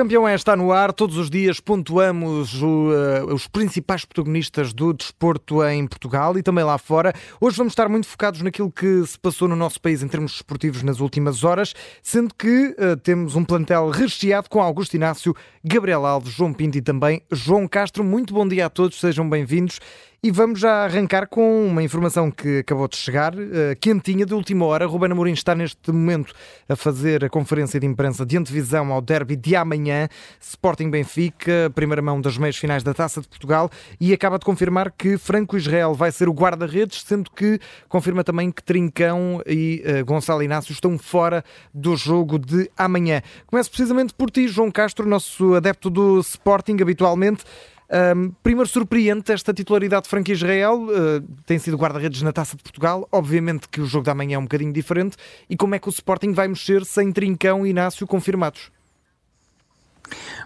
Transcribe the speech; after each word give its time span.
Campeão 0.00 0.26
é 0.26 0.34
está 0.34 0.56
no 0.56 0.72
ar. 0.72 0.94
Todos 0.94 1.18
os 1.18 1.28
dias 1.28 1.60
pontuamos 1.60 2.62
o, 2.62 2.88
uh, 2.88 3.34
os 3.34 3.46
principais 3.46 4.02
protagonistas 4.02 4.72
do 4.72 4.94
desporto 4.94 5.62
em 5.62 5.86
Portugal 5.86 6.38
e 6.38 6.42
também 6.42 6.64
lá 6.64 6.78
fora. 6.78 7.12
Hoje 7.38 7.58
vamos 7.58 7.72
estar 7.72 7.86
muito 7.86 8.06
focados 8.06 8.40
naquilo 8.40 8.72
que 8.72 9.04
se 9.06 9.18
passou 9.18 9.46
no 9.46 9.54
nosso 9.54 9.78
país 9.78 10.02
em 10.02 10.08
termos 10.08 10.32
desportivos 10.32 10.82
nas 10.82 11.00
últimas 11.00 11.44
horas, 11.44 11.74
sendo 12.02 12.34
que 12.34 12.74
uh, 12.78 12.96
temos 12.96 13.36
um 13.36 13.44
plantel 13.44 13.90
recheado 13.90 14.48
com 14.48 14.62
Augusto 14.62 14.94
Inácio, 14.96 15.36
Gabriel 15.62 16.06
Alves, 16.06 16.32
João 16.32 16.54
Pinto 16.54 16.78
e 16.78 16.80
também 16.80 17.20
João 17.30 17.68
Castro. 17.68 18.02
Muito 18.02 18.32
bom 18.32 18.48
dia 18.48 18.64
a 18.64 18.70
todos, 18.70 18.98
sejam 18.98 19.28
bem-vindos. 19.28 19.80
E 20.22 20.30
vamos 20.30 20.60
já 20.60 20.84
arrancar 20.84 21.26
com 21.26 21.66
uma 21.66 21.82
informação 21.82 22.30
que 22.30 22.58
acabou 22.58 22.86
de 22.86 22.94
chegar, 22.94 23.34
uh, 23.34 23.74
quentinha, 23.80 24.26
de 24.26 24.34
última 24.34 24.66
hora. 24.66 24.84
Ruben 24.84 25.12
Amorim 25.12 25.32
está 25.32 25.54
neste 25.54 25.90
momento 25.90 26.34
a 26.68 26.76
fazer 26.76 27.24
a 27.24 27.30
conferência 27.30 27.80
de 27.80 27.86
imprensa 27.86 28.26
de 28.26 28.36
antevisão 28.36 28.92
ao 28.92 29.00
derby 29.00 29.34
de 29.34 29.56
amanhã, 29.56 30.08
Sporting 30.38 30.90
Benfica, 30.90 31.72
primeira 31.74 32.02
mão 32.02 32.20
das 32.20 32.36
meias 32.36 32.58
finais 32.58 32.82
da 32.82 32.92
Taça 32.92 33.22
de 33.22 33.28
Portugal, 33.28 33.70
e 33.98 34.12
acaba 34.12 34.38
de 34.38 34.44
confirmar 34.44 34.92
que 34.92 35.16
Franco 35.16 35.56
Israel 35.56 35.94
vai 35.94 36.12
ser 36.12 36.28
o 36.28 36.34
guarda-redes, 36.34 37.02
sendo 37.02 37.30
que 37.30 37.58
confirma 37.88 38.22
também 38.22 38.52
que 38.52 38.62
Trincão 38.62 39.40
e 39.46 39.82
uh, 39.86 40.04
Gonçalo 40.04 40.42
Inácio 40.42 40.70
estão 40.70 40.98
fora 40.98 41.42
do 41.72 41.96
jogo 41.96 42.38
de 42.38 42.70
amanhã. 42.76 43.22
Começo 43.46 43.70
precisamente 43.70 44.12
por 44.12 44.30
ti, 44.30 44.46
João 44.48 44.70
Castro, 44.70 45.08
nosso 45.08 45.54
adepto 45.54 45.88
do 45.88 46.20
Sporting 46.20 46.76
habitualmente. 46.82 47.42
Um, 47.90 48.30
primeiro, 48.42 48.68
surpreende 48.68 49.32
esta 49.32 49.52
titularidade 49.52 50.04
de 50.04 50.08
Franco 50.08 50.30
Israel, 50.30 50.84
uh, 50.84 51.20
tem 51.44 51.58
sido 51.58 51.76
guarda-redes 51.76 52.22
na 52.22 52.32
Taça 52.32 52.56
de 52.56 52.62
Portugal. 52.62 53.08
Obviamente 53.10 53.68
que 53.68 53.80
o 53.80 53.86
jogo 53.86 54.04
da 54.04 54.14
manhã 54.14 54.36
é 54.36 54.38
um 54.38 54.42
bocadinho 54.42 54.72
diferente. 54.72 55.16
E 55.48 55.56
como 55.56 55.74
é 55.74 55.78
que 55.78 55.88
o 55.88 55.90
Sporting 55.90 56.32
vai 56.32 56.46
mexer 56.46 56.84
sem 56.84 57.10
Trincão 57.10 57.66
e 57.66 57.70
Inácio 57.70 58.06
confirmados? 58.06 58.70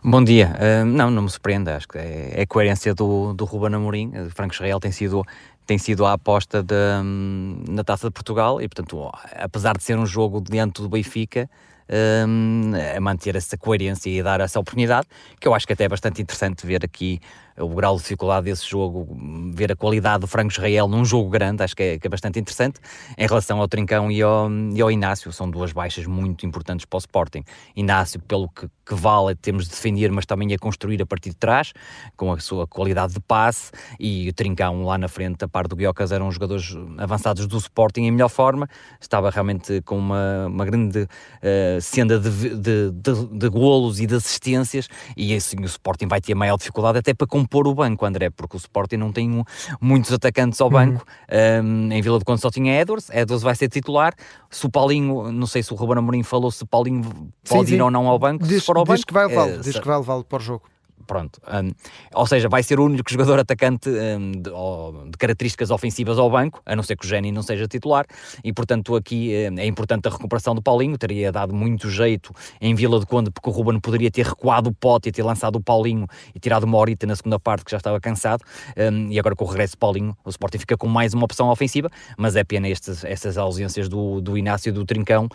Bom 0.02 0.24
dia. 0.24 0.56
Uh, 0.56 0.86
não, 0.86 1.10
não 1.10 1.22
me 1.22 1.30
surpreende. 1.30 1.70
Acho 1.70 1.88
que 1.88 1.98
é, 1.98 2.32
é 2.34 2.46
coerência 2.46 2.94
do, 2.94 3.34
do 3.34 3.44
Ruben 3.44 3.74
Amorim. 3.74 4.12
Franco 4.30 4.54
Israel 4.54 4.80
tem 4.80 4.90
sido 4.90 5.22
tem 5.66 5.78
sido 5.78 6.04
a 6.04 6.12
aposta 6.12 6.62
de, 6.62 6.74
um, 7.02 7.64
na 7.68 7.82
Taça 7.82 8.08
de 8.08 8.12
Portugal 8.12 8.60
e, 8.60 8.68
portanto, 8.68 9.10
apesar 9.34 9.76
de 9.76 9.82
ser 9.82 9.98
um 9.98 10.04
jogo 10.04 10.38
diante 10.40 10.82
do 10.82 10.90
Benfica, 10.90 11.48
um, 11.88 12.72
a 12.96 13.00
manter 13.00 13.36
essa 13.36 13.56
coerência 13.56 14.10
e 14.10 14.22
dar 14.22 14.40
essa 14.40 14.58
oportunidade, 14.58 15.06
que 15.40 15.46
eu 15.46 15.54
acho 15.54 15.66
que 15.66 15.72
até 15.72 15.84
é 15.84 15.88
bastante 15.88 16.22
interessante 16.22 16.66
ver 16.66 16.84
aqui 16.84 17.20
o 17.56 17.68
grau 17.68 17.96
de 17.96 18.02
dificuldade 18.02 18.46
desse 18.46 18.68
jogo, 18.68 19.16
ver 19.52 19.70
a 19.70 19.76
qualidade 19.76 20.22
do 20.22 20.26
Franco 20.26 20.50
Israel 20.50 20.88
num 20.88 21.04
jogo 21.04 21.30
grande, 21.30 21.62
acho 21.62 21.76
que 21.76 21.82
é, 21.82 21.98
que 21.98 22.06
é 22.06 22.10
bastante 22.10 22.38
interessante. 22.38 22.80
Em 23.16 23.26
relação 23.26 23.60
ao 23.60 23.68
Trincão 23.68 24.10
e 24.10 24.20
ao, 24.22 24.50
e 24.50 24.80
ao, 24.80 24.90
Inácio, 24.90 25.32
são 25.32 25.48
duas 25.48 25.72
baixas 25.72 26.06
muito 26.06 26.44
importantes 26.44 26.84
para 26.84 26.96
o 26.96 26.98
Sporting. 26.98 27.44
Inácio, 27.76 28.20
pelo 28.20 28.48
que, 28.48 28.68
que 28.84 28.94
vale, 28.94 29.36
temos 29.36 29.64
de 29.64 29.70
defender, 29.70 30.10
mas 30.10 30.26
também 30.26 30.52
a 30.52 30.58
construir 30.58 31.00
a 31.00 31.06
partir 31.06 31.30
de 31.30 31.36
trás, 31.36 31.72
com 32.16 32.32
a 32.32 32.40
sua 32.40 32.66
qualidade 32.66 33.14
de 33.14 33.20
passe, 33.20 33.70
e 34.00 34.28
o 34.28 34.32
Trincão 34.32 34.84
lá 34.84 34.98
na 34.98 35.06
frente, 35.06 35.44
a 35.44 35.48
par 35.48 35.68
do 35.68 35.76
Guiocas, 35.76 36.10
eram 36.10 36.30
jogadores 36.32 36.76
avançados 36.98 37.46
do 37.46 37.56
Sporting 37.56 38.02
em 38.02 38.10
melhor 38.10 38.28
forma, 38.30 38.68
estava 39.00 39.30
realmente 39.30 39.80
com 39.82 39.96
uma, 39.96 40.46
uma 40.48 40.64
grande 40.64 41.02
uh, 41.02 41.73
senda 41.80 42.18
de, 42.18 42.30
de, 42.30 42.90
de, 42.90 43.26
de 43.32 43.48
golos 43.48 44.00
e 44.00 44.06
de 44.06 44.14
assistências, 44.14 44.88
e 45.16 45.34
assim 45.34 45.56
o 45.60 45.64
Sporting 45.64 46.06
vai 46.06 46.20
ter 46.20 46.34
maior 46.34 46.56
dificuldade 46.56 46.98
até 46.98 47.14
para 47.14 47.26
compor 47.26 47.66
o 47.66 47.74
banco, 47.74 48.04
André, 48.04 48.30
porque 48.30 48.56
o 48.56 48.58
Sporting 48.58 48.96
não 48.96 49.12
tem 49.12 49.30
um, 49.30 49.44
muitos 49.80 50.12
atacantes 50.12 50.60
ao 50.60 50.70
banco. 50.70 51.04
Uhum. 51.30 51.88
Um, 51.88 51.92
em 51.92 52.02
Vila 52.02 52.18
do 52.18 52.24
Conde 52.24 52.40
só 52.40 52.50
tinha 52.50 52.80
Edwards, 52.80 53.10
Edwards 53.10 53.42
vai 53.42 53.54
ser 53.54 53.68
titular. 53.68 54.14
Se 54.50 54.66
o 54.66 54.70
Paulinho, 54.70 55.32
não 55.32 55.46
sei 55.46 55.62
se 55.62 55.72
o 55.72 55.76
Ruben 55.76 55.98
Amorim 55.98 56.22
falou 56.22 56.50
se 56.50 56.62
o 56.62 56.66
Paulinho 56.66 57.02
pode 57.48 57.68
sim, 57.68 57.74
ir 57.74 57.78
sim. 57.78 57.82
ou 57.82 57.90
não 57.90 58.06
ao 58.08 58.18
banco, 58.18 58.46
diz, 58.46 58.60
se 58.60 58.66
for 58.66 58.76
ao 58.76 58.84
diz 58.84 58.94
banco. 58.94 59.06
Que 59.06 59.12
vai 59.12 59.26
levá-lo, 59.26 59.54
é, 59.54 59.58
diz 59.58 59.78
que 59.78 59.86
vai 59.86 59.96
levá-lo 59.96 60.24
para 60.24 60.38
o 60.38 60.40
jogo. 60.40 60.73
Pronto. 61.06 61.40
Um, 61.46 61.70
ou 62.14 62.26
seja, 62.26 62.48
vai 62.48 62.62
ser 62.62 62.80
o 62.80 62.84
único 62.84 63.10
jogador 63.10 63.38
atacante 63.38 63.88
um, 63.88 64.32
de, 64.32 65.10
de, 65.10 65.18
características 65.18 65.70
ofensivas 65.70 66.18
ao 66.18 66.30
banco, 66.30 66.62
a 66.64 66.74
não 66.74 66.82
ser 66.82 66.96
que 66.96 67.04
o 67.04 67.08
Geni 67.08 67.30
não 67.30 67.42
seja 67.42 67.66
titular, 67.66 68.06
e 68.42 68.52
portanto 68.52 68.96
aqui 68.96 69.32
um, 69.52 69.58
é 69.58 69.66
importante 69.66 70.08
a 70.08 70.10
recuperação 70.10 70.54
do 70.54 70.62
Paulinho, 70.62 70.96
teria 70.96 71.30
dado 71.30 71.54
muito 71.54 71.90
jeito 71.90 72.32
em 72.60 72.74
Vila 72.74 72.98
de 72.98 73.06
Conde, 73.06 73.30
porque 73.30 73.48
o 73.48 73.52
Ruben 73.52 73.78
poderia 73.80 74.10
ter 74.10 74.26
recuado 74.26 74.70
o 74.70 74.72
pote 74.72 75.08
e 75.08 75.12
ter 75.12 75.22
lançado 75.22 75.56
o 75.56 75.62
Paulinho 75.62 76.06
e 76.34 76.38
tirado 76.38 76.64
uma 76.64 76.78
horita 76.78 77.06
na 77.06 77.16
segunda 77.16 77.38
parte, 77.38 77.64
que 77.64 77.70
já 77.70 77.76
estava 77.76 78.00
cansado, 78.00 78.42
hum, 78.76 79.08
e 79.10 79.18
agora 79.18 79.36
com 79.36 79.44
o 79.44 79.48
regresso 79.48 79.74
do 79.74 79.78
Paulinho, 79.78 80.16
o 80.24 80.30
Sporting 80.30 80.58
fica 80.58 80.76
com 80.76 80.86
mais 80.86 81.12
uma 81.12 81.24
opção 81.24 81.48
ofensiva, 81.50 81.90
mas 82.16 82.34
é 82.36 82.44
pena 82.44 82.68
estas, 82.68 83.04
estas 83.04 83.36
ausências 83.36 83.88
do, 83.88 84.20
do 84.20 84.38
Inácio 84.38 84.70
e 84.70 84.72
do 84.72 84.84
Trincão, 84.84 85.28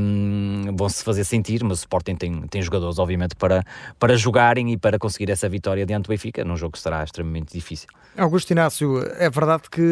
hum, 0.00 0.74
vão-se 0.74 1.04
fazer 1.04 1.24
sentir, 1.24 1.62
mas 1.62 1.78
o 1.78 1.80
Sporting 1.80 2.14
tem, 2.14 2.42
tem 2.48 2.62
jogadores, 2.62 2.98
obviamente, 2.98 3.34
para, 3.36 3.62
para 3.98 4.16
jogarem 4.16 4.72
e 4.72 4.78
para 4.78 4.98
conseguir 5.00 5.30
essa 5.30 5.48
vitória 5.48 5.84
diante 5.84 6.04
do 6.04 6.08
Benfica, 6.10 6.44
num 6.44 6.56
jogo 6.56 6.72
que 6.72 6.78
será 6.78 7.02
extremamente 7.02 7.52
difícil. 7.52 7.88
Augusto 8.16 8.50
Inácio, 8.50 8.98
é 9.18 9.28
verdade 9.28 9.64
que, 9.70 9.82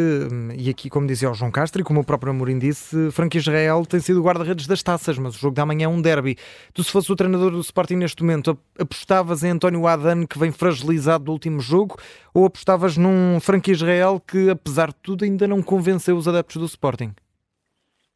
e 0.57 0.69
aqui 0.69 0.91
como 0.91 1.07
dizia 1.07 1.31
o 1.31 1.35
João 1.35 1.51
Castro 1.51 1.81
e 1.81 1.85
como 1.85 2.01
o 2.01 2.05
próprio 2.05 2.31
Amorim 2.31 2.59
disse, 2.59 3.11
Franco 3.11 3.37
Israel 3.37 3.85
tem 3.87 4.01
sido 4.01 4.23
guarda-redes 4.23 4.67
das 4.67 4.83
taças, 4.83 5.19
mas 5.19 5.35
o 5.35 5.39
jogo 5.39 5.57
da 5.57 5.67
manhã 5.67 5.87
é 5.87 5.89
um 5.89 6.01
derby. 6.01 6.37
Tu 6.73 6.85
se 6.85 6.93
fosse 6.93 7.11
o 7.11 7.17
treinador 7.17 7.51
do 7.51 7.61
Sporting 7.61 7.97
neste 7.97 8.23
momento, 8.23 8.59
apostavas 8.79 9.43
em 9.43 9.51
António 9.51 9.87
Adane 9.87 10.27
que 10.27 10.39
vem 10.39 10.53
fragilizado 10.53 11.25
do 11.25 11.33
último 11.33 11.61
jogo 11.61 11.97
ou 12.35 12.45
apostavas 12.45 12.97
num 12.97 13.41
Franco 13.41 13.71
Israel 13.71 14.21
que 14.25 14.51
apesar 14.51 14.89
de 14.89 14.97
tudo 15.03 15.25
ainda 15.25 15.49
não 15.49 15.63
convenceu 15.63 16.17
os 16.17 16.29
adeptos 16.29 16.57
do 16.57 16.67
Sporting? 16.67 17.15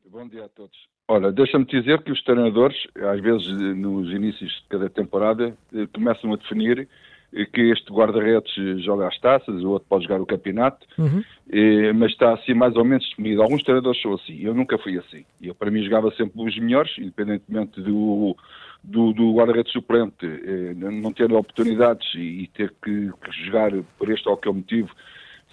Bom 0.04 0.28
dia 0.28 0.44
a 0.44 0.48
todos. 0.48 0.91
Olha, 1.08 1.32
deixa-me 1.32 1.64
dizer 1.64 2.02
que 2.02 2.12
os 2.12 2.22
treinadores, 2.22 2.76
às 2.96 3.20
vezes 3.20 3.48
nos 3.76 4.10
inícios 4.10 4.50
de 4.50 4.68
cada 4.68 4.88
temporada, 4.88 5.54
eh, 5.74 5.86
começam 5.92 6.32
a 6.32 6.36
definir 6.36 6.88
eh, 7.34 7.44
que 7.44 7.60
este 7.72 7.92
guarda-redes 7.92 8.52
joga 8.84 9.08
as 9.08 9.18
taças, 9.18 9.62
o 9.62 9.70
outro 9.70 9.88
pode 9.88 10.04
jogar 10.04 10.20
o 10.20 10.26
campeonato, 10.26 10.86
uhum. 10.98 11.22
Eh, 11.50 11.92
mas 11.92 12.12
está 12.12 12.32
assim 12.32 12.54
mais 12.54 12.74
ou 12.76 12.84
menos 12.84 13.06
definido. 13.10 13.42
Alguns 13.42 13.62
treinadores 13.62 14.00
são 14.00 14.14
assim, 14.14 14.40
eu 14.40 14.54
nunca 14.54 14.78
fui 14.78 14.96
assim. 14.96 15.24
Eu, 15.42 15.54
para 15.54 15.70
mim, 15.70 15.82
jogava 15.82 16.10
sempre 16.12 16.40
os 16.40 16.56
melhores, 16.58 16.96
independentemente 16.96 17.80
do, 17.80 18.36
do, 18.82 19.12
do 19.12 19.34
guarda-redes 19.34 19.72
suplente 19.72 20.24
não 20.74 21.12
ter 21.12 21.30
oportunidades 21.32 22.08
e, 22.14 22.48
ter 22.54 22.72
que, 22.82 23.10
que 23.10 23.44
jogar 23.44 23.70
por 23.98 24.08
este 24.08 24.26
ou 24.28 24.34
aquele 24.34 24.54
motivo 24.54 24.90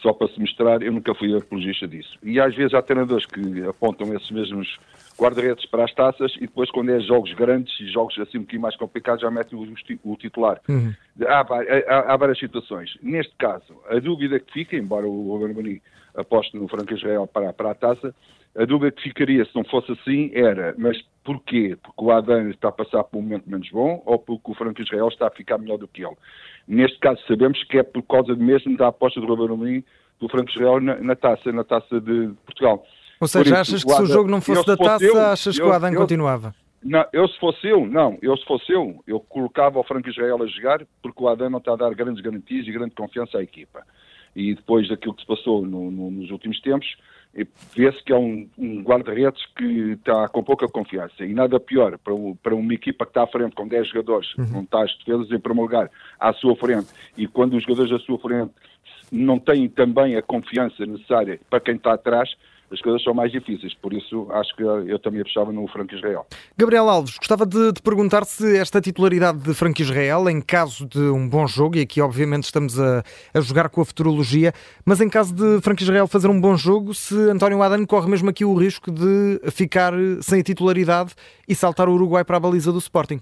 só 0.01 0.13
para 0.13 0.27
se 0.29 0.39
mostrar, 0.39 0.81
eu 0.81 0.91
nunca 0.91 1.13
fui 1.13 1.35
apologista 1.35 1.87
disso. 1.87 2.17
E 2.23 2.39
às 2.39 2.55
vezes 2.55 2.73
há 2.73 2.81
treinadores 2.81 3.25
que 3.25 3.61
apontam 3.63 4.13
esses 4.15 4.31
mesmos 4.31 4.79
guarda-redes 5.19 5.65
para 5.65 5.83
as 5.83 5.93
taças 5.93 6.33
e 6.37 6.41
depois 6.41 6.71
quando 6.71 6.91
é 6.91 6.99
jogos 6.99 7.33
grandes 7.33 7.77
e 7.79 7.87
jogos 7.91 8.17
assim 8.19 8.37
um 8.37 8.41
bocadinho 8.41 8.61
mais 8.61 8.75
complicados 8.75 9.21
já 9.21 9.29
metem 9.29 9.59
o, 9.59 10.11
o 10.11 10.15
titular. 10.15 10.61
Uhum. 10.69 10.93
Há, 11.27 11.41
há, 11.41 12.13
há, 12.13 12.17
várias 12.17 12.39
situações. 12.39 12.97
Neste 13.01 13.35
caso, 13.37 13.81
a 13.89 13.99
dúvida 13.99 14.39
que 14.39 14.51
fica, 14.51 14.75
embora 14.75 15.07
o 15.07 15.37
Roberto 15.37 15.81
aposte 16.15 16.57
no 16.57 16.67
Franco 16.67 16.93
Israel 16.93 17.27
para, 17.27 17.51
para 17.53 17.71
a 17.71 17.75
taça, 17.75 18.15
a 18.57 18.65
dúvida 18.65 18.91
que 18.91 19.03
ficaria 19.03 19.45
se 19.45 19.55
não 19.55 19.63
fosse 19.63 19.91
assim 19.91 20.31
era, 20.33 20.73
mas 20.77 20.97
porquê? 21.23 21.77
Porque 21.81 22.03
o 22.03 22.11
Adan 22.11 22.49
está 22.49 22.69
a 22.69 22.71
passar 22.71 23.03
por 23.03 23.19
um 23.19 23.21
momento 23.21 23.49
menos 23.49 23.69
bom 23.69 24.01
ou 24.05 24.17
porque 24.17 24.51
o 24.51 24.55
Franco 24.55 24.81
Israel 24.81 25.07
está 25.09 25.27
a 25.27 25.31
ficar 25.31 25.57
melhor 25.57 25.77
do 25.77 25.87
que 25.87 26.03
ele? 26.03 26.15
Neste 26.67 26.97
caso 26.99 27.21
sabemos 27.27 27.63
que 27.65 27.77
é 27.77 27.83
por 27.83 28.01
causa 28.03 28.35
mesmo 28.35 28.75
da 28.77 28.87
aposta 28.87 29.19
do 29.19 29.27
Roberto 29.27 29.83
do 30.19 30.27
Franco 30.27 30.49
Israel 30.49 30.81
na, 30.81 30.95
na 30.95 31.15
taça, 31.15 31.51
na 31.51 31.63
taça 31.63 32.01
de 32.01 32.31
Portugal. 32.45 32.85
Ou 33.19 33.27
seja, 33.27 33.49
isso, 33.49 33.55
achas 33.55 33.83
que 33.83 33.91
se 33.91 34.01
o 34.01 34.05
jogo 34.05 34.29
não 34.29 34.41
fosse 34.41 34.65
da 34.65 34.77
taça, 34.77 35.03
eu, 35.03 35.19
achas 35.19 35.57
eu, 35.57 35.65
que 35.65 35.69
o 35.69 35.73
Adam 35.73 35.91
eu, 35.91 35.99
continuava? 35.99 36.55
Não, 36.81 37.05
eu 37.11 37.27
se 37.27 37.37
fosse 37.39 37.67
eu, 37.67 37.85
não, 37.85 38.17
eu 38.21 38.37
se 38.37 38.45
fosse 38.45 38.71
eu, 38.71 39.03
eu 39.05 39.19
colocava 39.19 39.79
o 39.79 39.83
Franco 39.83 40.09
Israel 40.09 40.41
a 40.41 40.47
jogar 40.47 40.85
porque 41.01 41.21
o 41.21 41.27
Adam 41.27 41.49
não 41.49 41.59
está 41.59 41.73
a 41.73 41.75
dar 41.75 41.93
grandes 41.93 42.23
garantias 42.23 42.65
e 42.65 42.71
grande 42.71 42.95
confiança 42.95 43.37
à 43.37 43.43
equipa. 43.43 43.83
E 44.35 44.55
depois 44.55 44.87
daquilo 44.87 45.13
que 45.13 45.21
se 45.21 45.27
passou 45.27 45.65
no, 45.65 45.91
no, 45.91 46.11
nos 46.11 46.31
últimos 46.31 46.61
tempos, 46.61 46.87
vê-se 47.75 48.03
que 48.03 48.13
é 48.13 48.17
um, 48.17 48.47
um 48.57 48.81
guarda-redes 48.81 49.43
que 49.57 49.91
está 49.91 50.27
com 50.29 50.43
pouca 50.43 50.67
confiança. 50.67 51.25
E 51.25 51.33
nada 51.33 51.59
pior 51.59 51.97
para, 51.97 52.13
para 52.41 52.55
uma 52.55 52.73
equipa 52.73 53.05
que 53.05 53.11
está 53.11 53.23
à 53.23 53.27
frente 53.27 53.55
com 53.55 53.67
10 53.67 53.87
jogadores, 53.89 54.33
uhum. 54.35 54.47
não 54.51 54.61
está 54.61 54.83
as 54.83 54.97
defesas 54.97 55.31
em 55.31 55.39
primeiro 55.39 55.63
lugar 55.63 55.91
à 56.19 56.33
sua 56.33 56.55
frente, 56.55 56.87
e 57.17 57.27
quando 57.27 57.55
os 57.55 57.63
jogadores 57.63 57.91
à 57.91 57.99
sua 57.99 58.17
frente 58.19 58.51
não 59.11 59.39
têm 59.39 59.67
também 59.67 60.15
a 60.15 60.21
confiança 60.21 60.85
necessária 60.85 61.39
para 61.49 61.59
quem 61.59 61.75
está 61.75 61.93
atrás, 61.93 62.29
as 62.71 62.81
coisas 62.81 63.03
são 63.03 63.13
mais 63.13 63.31
difíceis, 63.31 63.73
por 63.73 63.93
isso 63.93 64.27
acho 64.31 64.55
que 64.55 64.63
eu 64.63 64.99
também 64.99 65.21
apostava 65.21 65.51
no 65.51 65.67
Franco 65.67 65.95
Israel. 65.95 66.25
Gabriel 66.57 66.87
Alves, 66.87 67.17
gostava 67.17 67.45
de, 67.45 67.71
de, 67.71 67.81
perguntar 67.81 68.25
se 68.25 68.57
esta 68.57 68.79
titularidade 68.79 69.39
de 69.39 69.53
Franco 69.53 69.81
Israel, 69.81 70.29
em 70.29 70.39
caso 70.41 70.85
de 70.85 70.99
um 70.99 71.27
bom 71.27 71.47
jogo, 71.47 71.77
e 71.77 71.81
aqui 71.81 72.01
obviamente 72.01 72.43
estamos 72.43 72.79
a, 72.79 73.03
a 73.33 73.41
jogar 73.41 73.69
com 73.69 73.81
a 73.81 73.85
futurologia, 73.85 74.53
mas 74.85 75.01
em 75.01 75.09
caso 75.09 75.33
de 75.33 75.61
Franco 75.61 75.81
Israel 75.81 76.07
fazer 76.07 76.27
um 76.27 76.39
bom 76.39 76.55
jogo, 76.55 76.93
se 76.93 77.15
António 77.29 77.61
Adano 77.61 77.87
corre 77.87 78.09
mesmo 78.09 78.29
aqui 78.29 78.45
o 78.45 78.53
risco 78.53 78.91
de 78.91 79.41
ficar 79.51 79.93
sem 80.21 80.41
a 80.41 80.43
titularidade 80.43 81.13
e 81.47 81.55
saltar 81.55 81.89
o 81.89 81.93
Uruguai 81.93 82.23
para 82.23 82.37
a 82.37 82.39
baliza 82.39 82.71
do 82.71 82.77
Sporting? 82.77 83.19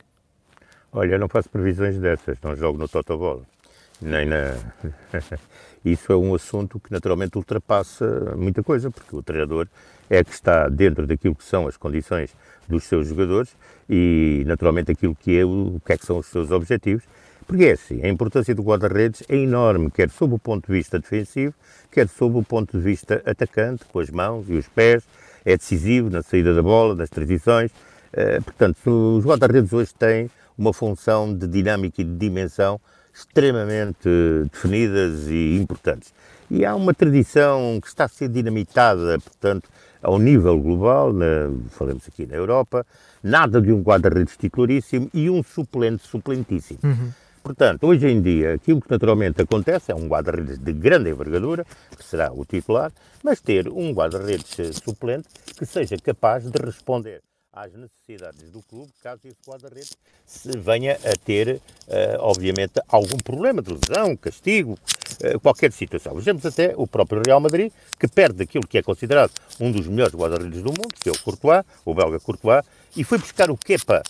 Olha, 0.91 1.13
eu 1.13 1.19
não 1.19 1.29
faço 1.29 1.49
previsões 1.49 1.97
dessas, 1.97 2.39
não 2.41 2.55
jogo 2.55 2.77
no 2.77 2.87
Totobola. 2.87 3.43
nem 4.01 4.25
na. 4.25 4.55
Isso 5.91 6.11
é 6.11 6.17
um 6.17 6.35
assunto 6.35 6.79
que 6.79 6.91
naturalmente 6.91 7.37
ultrapassa 7.37 8.35
muita 8.35 8.61
coisa, 8.61 8.91
porque 8.91 9.15
o 9.15 9.23
treinador 9.23 9.67
é 10.09 10.21
que 10.21 10.31
está 10.31 10.67
dentro 10.67 11.07
daquilo 11.07 11.33
que 11.33 11.43
são 11.43 11.65
as 11.65 11.77
condições 11.77 12.35
dos 12.67 12.83
seus 12.83 13.07
jogadores 13.07 13.55
e 13.89 14.43
naturalmente 14.45 14.91
aquilo 14.91 15.15
que 15.15 15.39
é 15.39 15.45
o, 15.45 15.81
que 15.85 15.93
é 15.93 15.97
que 15.97 16.05
são 16.05 16.17
os 16.17 16.25
seus 16.25 16.51
objetivos. 16.51 17.03
Porque 17.45 17.63
é 17.63 17.71
assim, 17.71 18.01
a 18.03 18.09
importância 18.09 18.53
do 18.53 18.61
guarda-redes 18.61 19.23
é 19.29 19.37
enorme, 19.37 19.89
quer 19.89 20.09
sob 20.09 20.35
o 20.35 20.39
ponto 20.39 20.67
de 20.67 20.73
vista 20.73 20.99
defensivo, 20.99 21.53
quer 21.89 22.09
sob 22.09 22.37
o 22.37 22.43
ponto 22.43 22.77
de 22.77 22.83
vista 22.83 23.21
atacante, 23.25 23.85
com 23.85 23.99
as 23.99 24.09
mãos 24.09 24.49
e 24.49 24.53
os 24.53 24.67
pés, 24.67 25.07
é 25.45 25.55
decisivo 25.55 26.09
na 26.09 26.21
saída 26.21 26.53
da 26.53 26.61
bola, 26.61 26.95
nas 26.95 27.09
transições. 27.09 27.71
Uh, 28.11 28.43
portanto, 28.43 29.17
os 29.17 29.25
guarda-redes 29.25 29.71
hoje 29.71 29.93
têm 29.97 30.29
uma 30.57 30.73
função 30.73 31.33
de 31.33 31.47
dinâmica 31.47 32.01
e 32.01 32.03
de 32.03 32.17
dimensão 32.17 32.81
extremamente 33.17 34.07
definidas 34.51 35.27
e 35.27 35.57
importantes. 35.57 36.13
E 36.49 36.63
há 36.63 36.75
uma 36.75 36.93
tradição 36.93 37.79
que 37.81 37.87
está 37.87 38.05
a 38.05 38.07
ser 38.07 38.29
dinamitada, 38.29 39.19
portanto, 39.19 39.69
ao 40.01 40.19
nível 40.19 40.59
global, 40.59 41.11
na, 41.11 41.49
falamos 41.71 42.07
aqui 42.07 42.25
na 42.27 42.35
Europa, 42.35 42.85
nada 43.23 43.59
de 43.59 43.73
um 43.73 43.81
guarda-redes 43.81 44.37
titularíssimo 44.37 45.09
e 45.13 45.29
um 45.29 45.41
suplente 45.41 46.07
suplentíssimo. 46.07 46.79
Uhum. 46.83 47.11
Portanto, 47.41 47.87
hoje 47.87 48.07
em 48.07 48.21
dia, 48.21 48.53
aquilo 48.53 48.81
que 48.81 48.91
naturalmente 48.91 49.41
acontece 49.41 49.91
é 49.91 49.95
um 49.95 50.07
guarda-redes 50.07 50.59
de 50.59 50.73
grande 50.73 51.09
envergadura, 51.09 51.65
que 51.97 52.03
será 52.03 52.31
o 52.31 52.45
titular, 52.45 52.91
mas 53.23 53.41
ter 53.41 53.67
um 53.69 53.91
guarda-redes 53.93 54.77
suplente 54.83 55.27
que 55.57 55.65
seja 55.65 55.97
capaz 55.97 56.43
de 56.49 56.61
responder 56.63 57.21
às 57.57 57.73
necessidades 57.73 58.51
do 58.51 58.61
clube, 58.61 58.91
caso 59.01 59.21
esse 59.25 59.37
guarda-redes 59.47 59.97
venha 60.57 60.93
a 60.93 61.17
ter, 61.17 61.55
uh, 61.55 61.61
obviamente, 62.19 62.73
algum 62.87 63.17
problema 63.17 63.61
de 63.61 63.73
lesão, 63.73 64.15
castigo, 64.15 64.77
uh, 65.23 65.39
qualquer 65.39 65.71
situação. 65.71 66.13
Vejamos 66.15 66.45
até 66.45 66.73
o 66.77 66.85
próprio 66.85 67.21
Real 67.25 67.39
Madrid, 67.39 67.71
que 67.99 68.07
perde 68.07 68.43
aquilo 68.43 68.67
que 68.67 68.77
é 68.77 68.83
considerado 68.83 69.31
um 69.59 69.71
dos 69.71 69.87
melhores 69.87 70.13
guarda-redes 70.13 70.61
do 70.61 70.69
mundo, 70.69 70.93
que 71.01 71.09
é 71.09 71.11
o 71.11 71.17
Courtois, 71.19 71.63
o 71.83 71.93
belga 71.95 72.19
Courtois, 72.19 72.63
e 72.95 73.03
foi 73.03 73.17
buscar 73.17 73.49
o 73.49 73.57
Kepa 73.57 74.01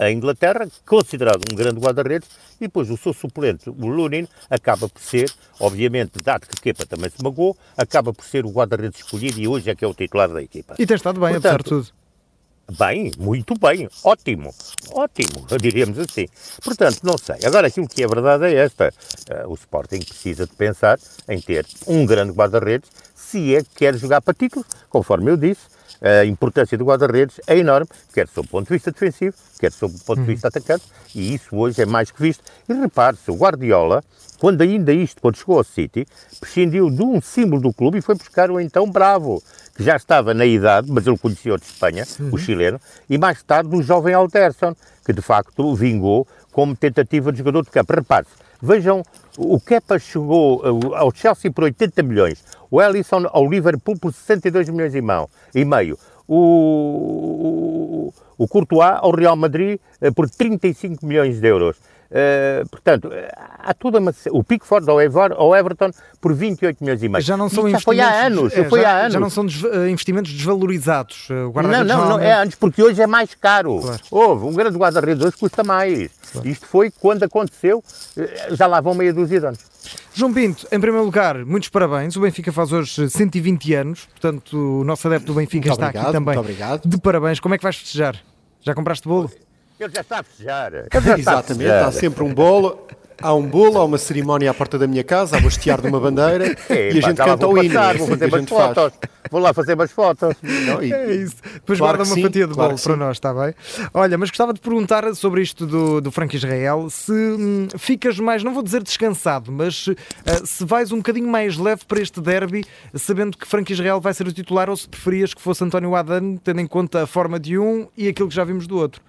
à 0.00 0.10
Inglaterra, 0.10 0.68
considerado 0.86 1.42
um 1.50 1.56
grande 1.56 1.80
guarda-redes, 1.80 2.28
e 2.56 2.66
depois 2.66 2.90
o 2.90 2.96
seu 2.96 3.12
suplente, 3.12 3.68
o 3.68 3.86
Lunin, 3.86 4.26
acaba 4.50 4.88
por 4.88 5.00
ser, 5.00 5.32
obviamente, 5.60 6.12
dado 6.22 6.46
que 6.46 6.60
Kepa 6.60 6.86
também 6.86 7.10
se 7.10 7.22
magoou, 7.22 7.56
acaba 7.76 8.12
por 8.12 8.24
ser 8.24 8.44
o 8.44 8.50
guarda-redes 8.50 9.00
escolhido 9.00 9.40
e 9.40 9.48
hoje 9.48 9.70
é 9.70 9.74
que 9.74 9.84
é 9.84 9.88
o 9.88 9.94
titular 9.94 10.28
da 10.28 10.42
equipa. 10.42 10.74
E 10.78 10.86
tem 10.86 10.96
estado 10.96 11.20
bem, 11.20 11.32
Portanto, 11.32 11.54
apesar 11.54 11.62
de 11.62 11.68
tudo. 11.68 12.01
Bem, 12.78 13.10
muito 13.18 13.54
bem, 13.58 13.88
ótimo, 14.02 14.54
ótimo, 14.92 15.46
diríamos 15.60 15.98
assim. 15.98 16.26
Portanto, 16.64 17.00
não 17.02 17.18
sei. 17.18 17.36
Agora, 17.44 17.66
aquilo 17.66 17.88
que 17.88 18.02
é 18.02 18.06
verdade 18.06 18.46
é 18.46 18.54
esta: 18.54 18.92
uh, 19.44 19.50
o 19.50 19.54
Sporting 19.54 19.98
precisa 19.98 20.46
de 20.46 20.52
pensar 20.54 20.98
em 21.28 21.40
ter 21.40 21.66
um 21.86 22.06
grande 22.06 22.32
guarda-redes 22.32 22.90
se 23.14 23.54
é 23.54 23.62
que 23.62 23.70
quer 23.74 23.96
jogar 23.96 24.22
para 24.22 24.34
títulos, 24.34 24.66
conforme 24.88 25.30
eu 25.30 25.36
disse. 25.36 25.72
A 26.04 26.24
importância 26.24 26.76
do 26.76 26.84
guarda-redes 26.84 27.40
é 27.46 27.56
enorme, 27.56 27.86
quer 28.12 28.26
sob 28.26 28.48
o 28.48 28.50
ponto 28.50 28.66
de 28.66 28.74
vista 28.74 28.90
defensivo, 28.90 29.36
quer 29.60 29.70
sob 29.70 29.94
o 29.94 30.00
ponto 30.00 30.20
de 30.22 30.26
vista 30.26 30.48
atacante, 30.48 30.82
e 31.14 31.32
isso 31.32 31.54
hoje 31.54 31.80
é 31.80 31.86
mais 31.86 32.10
que 32.10 32.20
visto. 32.20 32.42
E 32.68 32.72
repare-se, 32.72 33.30
o 33.30 33.36
Guardiola, 33.36 34.02
quando 34.40 34.62
ainda 34.62 34.92
isto, 34.92 35.22
quando 35.22 35.36
chegou 35.36 35.58
ao 35.58 35.62
City, 35.62 36.04
prescindiu 36.40 36.90
de 36.90 37.04
um 37.04 37.20
símbolo 37.20 37.62
do 37.62 37.72
clube 37.72 37.98
e 37.98 38.02
foi 38.02 38.16
buscar 38.16 38.50
o 38.50 38.58
então 38.58 38.90
Bravo, 38.90 39.40
que 39.74 39.82
já 39.82 39.96
estava 39.96 40.34
na 40.34 40.44
idade, 40.44 40.90
mas 40.90 41.06
ele 41.06 41.18
conhecia 41.18 41.54
o 41.54 41.58
de 41.58 41.64
Espanha, 41.64 42.04
uhum. 42.20 42.30
o 42.32 42.38
chileno, 42.38 42.80
e 43.08 43.16
mais 43.18 43.42
tarde 43.42 43.70
do 43.70 43.82
jovem 43.82 44.14
Alterson, 44.14 44.74
que 45.04 45.12
de 45.12 45.22
facto 45.22 45.74
vingou 45.74 46.26
como 46.52 46.76
tentativa 46.76 47.32
de 47.32 47.38
jogador 47.38 47.64
de 47.64 47.70
campo. 47.70 47.94
Repare-se, 47.94 48.32
vejam, 48.60 49.02
o 49.36 49.58
Kepa 49.58 49.98
chegou 49.98 50.62
ao 50.94 51.12
Chelsea 51.14 51.50
por 51.50 51.64
80 51.64 52.02
milhões, 52.02 52.44
o 52.70 52.80
Ellison 52.80 53.24
ao 53.30 53.48
Liverpool 53.48 53.98
por 53.98 54.12
62 54.12 54.68
milhões 54.68 54.94
e, 54.94 55.00
e 55.54 55.64
meio, 55.64 55.98
o, 56.28 56.36
o, 58.08 58.14
o 58.38 58.48
Courtois 58.48 58.98
ao 59.00 59.10
Real 59.10 59.36
Madrid 59.36 59.78
eh, 60.00 60.10
por 60.10 60.28
35 60.28 61.04
milhões 61.04 61.40
de 61.40 61.46
euros. 61.46 61.76
Uh, 62.12 62.68
portanto, 62.68 63.08
há 63.58 63.72
toda 63.72 63.98
uma. 63.98 64.14
O 64.32 64.44
Pickford 64.44 64.88
ao, 64.88 65.00
Ever, 65.00 65.32
ao 65.32 65.56
Everton 65.56 65.90
por 66.20 66.34
28 66.34 66.84
milhões 66.84 67.02
e 67.02 67.08
meio. 67.08 67.24
Já 67.24 67.38
não 67.38 67.48
são 67.48 67.66
investimentos. 67.66 67.84
foi 67.84 68.00
há 68.00 68.26
anos. 68.26 68.52
É, 68.52 68.64
foi 68.68 68.82
já, 68.82 68.90
há 68.90 69.00
anos. 69.00 69.12
já 69.14 69.20
não 69.20 69.30
são 69.30 69.46
des, 69.46 69.64
investimentos 69.90 70.30
desvalorizados. 70.30 71.30
Uh, 71.30 71.62
não, 71.62 71.84
não, 71.84 72.08
não, 72.10 72.18
é 72.20 72.34
antes, 72.34 72.58
porque 72.58 72.82
hoje 72.82 73.00
é 73.00 73.06
mais 73.06 73.34
caro. 73.34 73.80
Claro. 73.80 74.02
Houve 74.10 74.44
um 74.44 74.52
grande 74.52 74.76
guarda-redes 74.76 75.24
hoje 75.24 75.36
custa 75.38 75.64
mais. 75.64 76.10
Claro. 76.32 76.48
Isto 76.48 76.66
foi 76.66 76.90
quando 76.90 77.22
aconteceu, 77.22 77.82
já 78.50 78.66
lá 78.66 78.80
vão 78.82 78.94
meia 78.94 79.12
dúzia 79.12 79.40
de 79.40 79.46
anos. 79.46 79.72
João 80.14 80.32
Pinto, 80.32 80.66
em 80.70 80.78
primeiro 80.78 81.04
lugar, 81.04 81.44
muitos 81.46 81.70
parabéns. 81.70 82.14
O 82.16 82.20
Benfica 82.20 82.52
faz 82.52 82.72
hoje 82.72 83.08
120 83.08 83.74
anos, 83.74 84.06
portanto, 84.06 84.80
o 84.80 84.84
nosso 84.84 85.06
adepto 85.08 85.28
do 85.28 85.34
Benfica 85.34 85.68
muito 85.68 85.72
está 85.72 85.86
obrigado, 85.86 86.04
aqui 86.04 86.12
também. 86.12 86.34
Muito 86.34 86.40
obrigado. 86.40 86.88
De 86.88 87.00
parabéns. 87.00 87.40
Como 87.40 87.54
é 87.54 87.58
que 87.58 87.64
vais 87.64 87.76
festejar? 87.76 88.16
Já 88.60 88.74
compraste 88.74 89.08
bolo? 89.08 89.30
Ele 89.82 89.92
já 89.92 90.00
está 90.00 90.20
a 90.20 90.22
festejar. 90.22 90.72
Exatamente, 91.18 91.70
há 91.70 91.90
sempre 91.90 92.22
um 92.22 92.32
bolo. 92.32 92.86
Há 93.20 93.32
um 93.34 93.46
bolo, 93.46 93.78
há 93.78 93.84
uma 93.84 93.98
cerimónia 93.98 94.50
à 94.50 94.54
porta 94.54 94.76
da 94.76 94.86
minha 94.86 95.04
casa, 95.04 95.36
há 95.36 95.40
o 95.40 95.46
hastear 95.46 95.80
de 95.80 95.86
uma 95.86 96.00
bandeira 96.00 96.56
e 96.68 96.98
a 96.98 97.00
gente 97.00 97.14
canta 97.14 97.46
o 97.46 97.56
hino. 97.62 97.78
É 97.78 97.94
vou 97.94 98.08
fazer 98.08 98.26
umas 98.26 98.48
fotos. 98.48 98.92
Vou 99.30 99.40
lá 99.40 99.54
fazer 99.54 99.74
umas 99.74 99.92
fotos. 99.92 100.34
Não, 100.42 100.82
e, 100.82 100.92
é 100.92 101.14
isso. 101.14 101.36
Depois 101.54 101.78
claro 101.78 101.98
guarda 101.98 102.10
uma 102.10 102.14
sim, 102.16 102.22
fatia 102.22 102.48
de 102.48 102.54
claro 102.54 102.70
bolo 102.70 102.82
para 102.82 102.96
nós, 102.96 103.16
está 103.16 103.32
bem? 103.32 103.54
Olha, 103.94 104.18
mas 104.18 104.30
gostava 104.30 104.52
de 104.52 104.60
perguntar 104.60 105.14
sobre 105.14 105.40
isto 105.40 105.64
do, 105.64 106.00
do 106.00 106.10
Frank 106.10 106.34
Israel, 106.34 106.90
se 106.90 107.12
hum, 107.12 107.68
ficas 107.78 108.18
mais, 108.18 108.42
não 108.42 108.52
vou 108.52 108.62
dizer 108.62 108.82
descansado, 108.82 109.52
mas 109.52 109.86
uh, 109.86 109.94
se 110.44 110.64
vais 110.64 110.90
um 110.90 110.96
bocadinho 110.96 111.28
mais 111.28 111.56
leve 111.56 111.84
para 111.86 112.00
este 112.00 112.20
derby, 112.20 112.64
sabendo 112.94 113.38
que 113.38 113.46
Frank 113.46 113.72
Israel 113.72 114.00
vai 114.00 114.12
ser 114.12 114.26
o 114.26 114.32
titular, 114.32 114.68
ou 114.68 114.76
se 114.76 114.88
preferias 114.88 115.32
que 115.32 115.40
fosse 115.40 115.62
António 115.62 115.94
Adan, 115.94 116.36
tendo 116.42 116.60
em 116.60 116.66
conta 116.66 117.04
a 117.04 117.06
forma 117.06 117.38
de 117.38 117.56
um 117.56 117.86
e 117.96 118.08
aquilo 118.08 118.28
que 118.28 118.34
já 118.34 118.42
vimos 118.42 118.66
do 118.66 118.76
outro. 118.76 119.00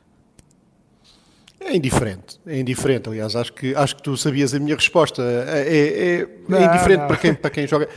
É 1.65 1.75
indiferente, 1.75 2.39
é 2.45 2.59
indiferente. 2.59 3.09
Aliás, 3.09 3.35
acho 3.35 3.53
que, 3.53 3.73
acho 3.75 3.95
que 3.95 4.03
tu 4.03 4.17
sabias 4.17 4.53
a 4.53 4.59
minha 4.59 4.75
resposta. 4.75 5.21
É, 5.21 5.67
é, 5.67 6.21
é 6.21 6.27
não, 6.47 6.61
indiferente 6.61 7.01
não. 7.01 7.07
Para, 7.07 7.17
quem, 7.17 7.33
para 7.33 7.49
quem 7.49 7.67
joga. 7.67 7.87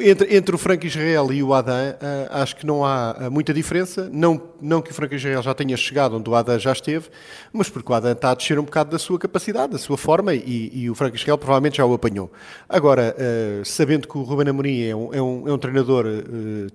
Entre, 0.00 0.36
entre 0.36 0.54
o 0.54 0.58
Franco 0.58 0.86
Israel 0.86 1.30
e 1.32 1.42
o 1.42 1.52
Adam, 1.52 1.74
uh, 1.74 1.96
acho 2.30 2.56
que 2.56 2.64
não 2.64 2.84
há 2.84 3.16
uh, 3.18 3.30
muita 3.30 3.52
diferença. 3.52 4.08
Não, 4.12 4.40
não 4.60 4.80
que 4.80 4.92
o 4.92 4.94
Franco 4.94 5.14
Israel 5.14 5.42
já 5.42 5.52
tenha 5.52 5.76
chegado 5.76 6.16
onde 6.16 6.30
o 6.30 6.34
Adam 6.34 6.58
já 6.58 6.72
esteve, 6.72 7.08
mas 7.52 7.68
porque 7.68 7.90
o 7.90 7.94
Adam 7.94 8.12
está 8.12 8.30
a 8.30 8.34
descer 8.34 8.58
um 8.58 8.62
bocado 8.62 8.90
da 8.90 8.98
sua 8.98 9.18
capacidade, 9.18 9.72
da 9.72 9.78
sua 9.78 9.98
forma, 9.98 10.32
e, 10.34 10.70
e 10.72 10.88
o 10.88 10.94
Franco 10.94 11.16
Israel 11.16 11.36
provavelmente 11.36 11.78
já 11.78 11.84
o 11.84 11.92
apanhou. 11.92 12.30
Agora, 12.68 13.14
uh, 13.18 13.64
sabendo 13.64 14.06
que 14.06 14.16
o 14.16 14.22
Ruben 14.22 14.48
Amorim 14.48 14.84
é 14.84 14.96
um, 14.96 15.14
é 15.14 15.20
um, 15.20 15.48
é 15.48 15.52
um 15.52 15.58
treinador 15.58 16.06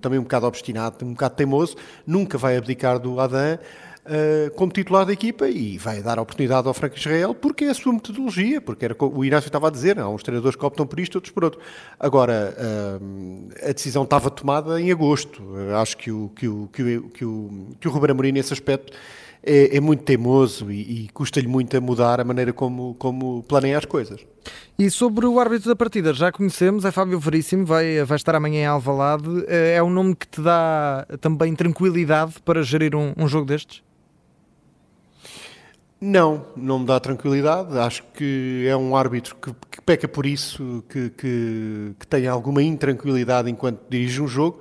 também 0.00 0.18
um 0.18 0.22
bocado 0.22 0.46
obstinado, 0.46 1.04
um 1.04 1.12
bocado 1.12 1.34
teimoso, 1.34 1.76
nunca 2.06 2.36
vai 2.36 2.56
abdicar 2.56 2.98
do 2.98 3.18
Adam 3.18 3.58
uh, 4.06 4.50
como 4.54 4.72
titular 4.72 5.06
da 5.06 5.12
equipa 5.12 5.48
e 5.48 5.78
vai 5.78 6.02
dar 6.02 6.18
a 6.18 6.22
oportunidade 6.22 6.66
ao 6.66 6.74
Franco 6.74 6.96
Israel 6.96 7.34
porque 7.34 7.64
é 7.64 7.70
a 7.70 7.74
sua 7.74 7.92
metodologia, 7.92 8.60
porque 8.60 8.84
era 8.84 8.96
o 8.98 9.24
Inácio 9.24 9.48
estava 9.48 9.68
a 9.68 9.70
dizer, 9.70 9.98
há 9.98 10.08
uns 10.08 10.22
treinadores 10.22 10.56
que 10.56 10.64
optam 10.64 10.86
por 10.86 10.98
isto, 11.00 11.16
outros 11.16 11.32
por 11.32 11.44
outro. 11.44 11.60
Agora, 11.98 12.56
uh, 12.56 13.68
a 13.68 13.72
decisão 13.72 14.04
estava 14.04 14.30
tomada 14.30 14.80
em 14.80 14.90
agosto. 14.90 15.42
Uh, 15.42 15.76
acho 15.76 15.96
que 15.96 16.10
o, 16.10 16.30
que 16.34 16.48
o, 16.48 16.68
que 16.72 16.82
o, 16.82 17.02
que 17.10 17.24
o, 17.24 17.68
que 17.80 17.88
o 17.88 17.90
Ruben 17.90 18.10
Amorim, 18.10 18.32
nesse 18.32 18.52
aspecto, 18.52 18.92
é, 19.44 19.76
é, 19.76 19.80
muito 19.80 20.04
teimoso 20.04 20.70
e, 20.70 21.06
e 21.06 21.08
custa-lhe 21.08 21.48
muito 21.48 21.76
a 21.76 21.80
mudar 21.80 22.20
a 22.20 22.24
maneira 22.24 22.52
como, 22.52 22.94
como 22.94 23.42
planeia 23.42 23.76
as 23.76 23.84
coisas. 23.84 24.20
E 24.78 24.88
sobre 24.88 25.26
o 25.26 25.40
árbitro 25.40 25.68
da 25.68 25.74
partida, 25.74 26.14
já 26.14 26.30
conhecemos, 26.30 26.84
é 26.84 26.92
Fábio 26.92 27.18
Veríssimo, 27.18 27.66
vai, 27.66 28.04
vai 28.04 28.16
estar 28.16 28.36
amanhã 28.36 28.60
em 28.60 28.66
Alvalade. 28.66 29.44
É 29.48 29.82
um 29.82 29.90
nome 29.90 30.14
que 30.14 30.28
te 30.28 30.40
dá 30.40 31.06
também 31.20 31.54
tranquilidade 31.56 32.34
para 32.44 32.62
gerir 32.62 32.94
um, 32.94 33.12
um 33.16 33.26
jogo 33.26 33.46
destes? 33.46 33.82
Não, 36.04 36.44
não 36.56 36.80
me 36.80 36.86
dá 36.86 36.98
tranquilidade. 36.98 37.78
Acho 37.78 38.02
que 38.12 38.66
é 38.68 38.76
um 38.76 38.96
árbitro 38.96 39.36
que, 39.36 39.54
que 39.70 39.80
peca 39.82 40.08
por 40.08 40.26
isso, 40.26 40.82
que, 40.88 41.10
que, 41.10 41.94
que, 41.96 42.06
tem 42.08 42.26
alguma 42.26 42.60
intranquilidade 42.60 43.48
enquanto 43.48 43.80
dirige 43.88 44.20
um 44.20 44.26
jogo. 44.26 44.58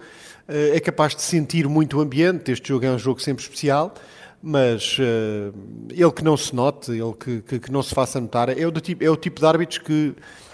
Eh, 0.48 0.74
é 0.76 0.80
capaz 0.80 1.16
de 1.16 1.24
sentir 1.24 1.68
muito 1.68 1.98
o 1.98 2.00
ambiente. 2.00 2.52
Este 2.52 2.70
jogo 2.70 2.86
é 2.86 2.92
um 2.92 3.00
jogo 3.00 3.20
sempre 3.20 3.42
especial, 3.42 3.96
mas 4.40 5.00
uh, 5.00 5.52
ele 5.90 6.12
que 6.12 6.24
não 6.24 6.38
se 6.38 6.56
note, 6.56 6.92
ele 6.92 7.40
que, 7.60 7.72
não 7.72 7.82
se 7.82 7.96
faça 7.96 8.22
notar, 8.22 8.56
é 8.56 8.68
o, 8.68 8.72
tipo, 8.74 9.04
é 9.04 9.10
o 9.10 9.18
tipo 9.18 9.40
de 9.40 9.48
árbitros 9.48 9.80
que 9.80 10.14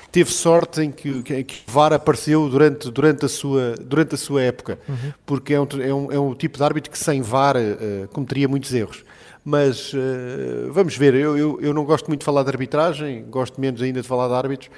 teve 0.10 0.32
sorte 0.32 0.84
em 0.84 0.90
que, 0.90 1.22
que, 1.22 1.44
que 1.44 1.64
VAR 1.68 1.92
apareceu 1.92 2.48
durante, 2.48 2.90
durante, 2.90 3.26
a, 3.26 3.30
sua, 3.30 3.76
durante 3.76 4.16
a 4.16 4.18
sua 4.18 4.42
época, 4.42 4.80
uhum. 4.88 5.14
porque 5.26 5.54
é 5.54 5.60
um, 5.60 5.68
é, 5.82 5.94
um, 5.94 6.12
é 6.14 6.20
um 6.20 6.34
tipo 6.34 6.58
de 6.58 6.64
árbitro 6.64 6.90
que 6.90 6.98
sem 6.98 7.22
VAR 7.22 7.58
uh, 7.58 8.08
cometeria 8.08 8.48
muitos 8.48 8.74
erros 8.74 9.04
mas 9.48 9.94
uh, 9.94 10.74
vamos 10.74 10.98
ver. 10.98 11.14
Eu, 11.14 11.38
eu, 11.38 11.62
eu, 11.62 11.74
não 11.74 11.86
gosto 11.86 12.08
muito 12.08 12.20
de 12.20 12.26
falar 12.26 12.44
de 12.44 12.50
arbitragem, 12.50 13.24
gosto 13.30 13.62
menos 13.62 13.82
ainda 13.82 14.02
de 14.02 14.08
falar 14.08 14.28
de 14.28 14.34
árbitros. 14.34 14.70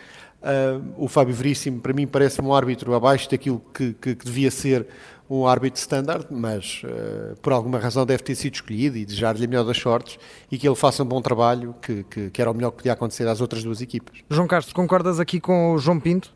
Uh, 0.44 0.94
o 0.96 1.08
Fábio 1.08 1.34
Veríssimo, 1.34 1.82
para 1.82 1.92
mim, 1.92 2.06
parece-me 2.06 2.48
um 2.48 2.54
árbitro 2.54 2.94
abaixo 2.94 3.28
daquilo 3.32 3.60
que, 3.74 3.94
que, 3.94 4.16
que 4.16 4.24
devia 4.24 4.52
ser 4.52 4.86
um 5.28 5.48
árbitro 5.48 5.80
standard, 5.80 6.28
mas 6.30 6.84
uh, 6.84 7.36
por 7.42 7.52
alguma 7.52 7.80
razão 7.80 8.06
deve 8.06 8.22
ter 8.22 8.36
sido 8.36 8.54
escolhido 8.54 8.96
e 8.96 9.06
desejar-lhe 9.06 9.44
a 9.44 9.48
melhor 9.48 9.64
das 9.64 9.78
sortes 9.78 10.20
e 10.52 10.58
que 10.60 10.68
ele 10.68 10.76
faça 10.76 11.02
um 11.02 11.08
bom 11.08 11.20
trabalho, 11.20 11.74
que, 11.82 12.04
que, 12.04 12.30
que 12.30 12.40
era 12.40 12.52
o 12.52 12.54
melhor 12.54 12.70
que 12.70 12.78
podia 12.78 12.94
acontecer 12.94 13.28
às 13.28 13.42
outras 13.42 13.64
duas 13.64 13.82
equipas. 13.82 14.20
João 14.30 14.48
Castro, 14.48 14.76
concordas 14.76 15.20
aqui 15.20 15.40
com 15.40 15.74
o 15.74 15.80
João 15.80 16.00
Pinto? 16.00 16.32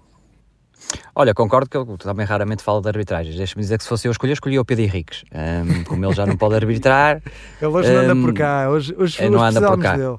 Olha, 1.16 1.34
concordo 1.34 1.70
que 1.70 1.78
eu 1.78 1.86
também 1.98 2.26
raramente 2.26 2.64
falo 2.64 2.82
de 2.82 2.88
arbitragens. 2.88 3.36
Deixa-me 3.36 3.62
dizer 3.62 3.78
que 3.78 3.84
se 3.84 3.90
fosse 3.90 4.08
eu 4.08 4.12
escolher, 4.12 4.34
escolhi 4.34 4.58
o 4.58 4.66
Pedro 4.66 4.84
Henriques. 4.84 5.24
Um, 5.32 5.84
como 5.84 6.06
ele 6.06 6.14
já 6.14 6.26
não 6.26 6.36
pode 6.36 6.56
arbitrar. 6.56 7.22
ele 7.62 7.72
hoje 7.72 7.90
um, 7.90 7.94
não 7.94 8.02
anda 8.02 8.16
por 8.16 8.34
cá, 8.34 8.70
hoje, 8.70 8.96
hoje 8.98 9.30
não 9.30 9.44
anda 9.44 9.62
por 9.62 9.80
cá. 9.80 9.96
Dele. 9.96 10.18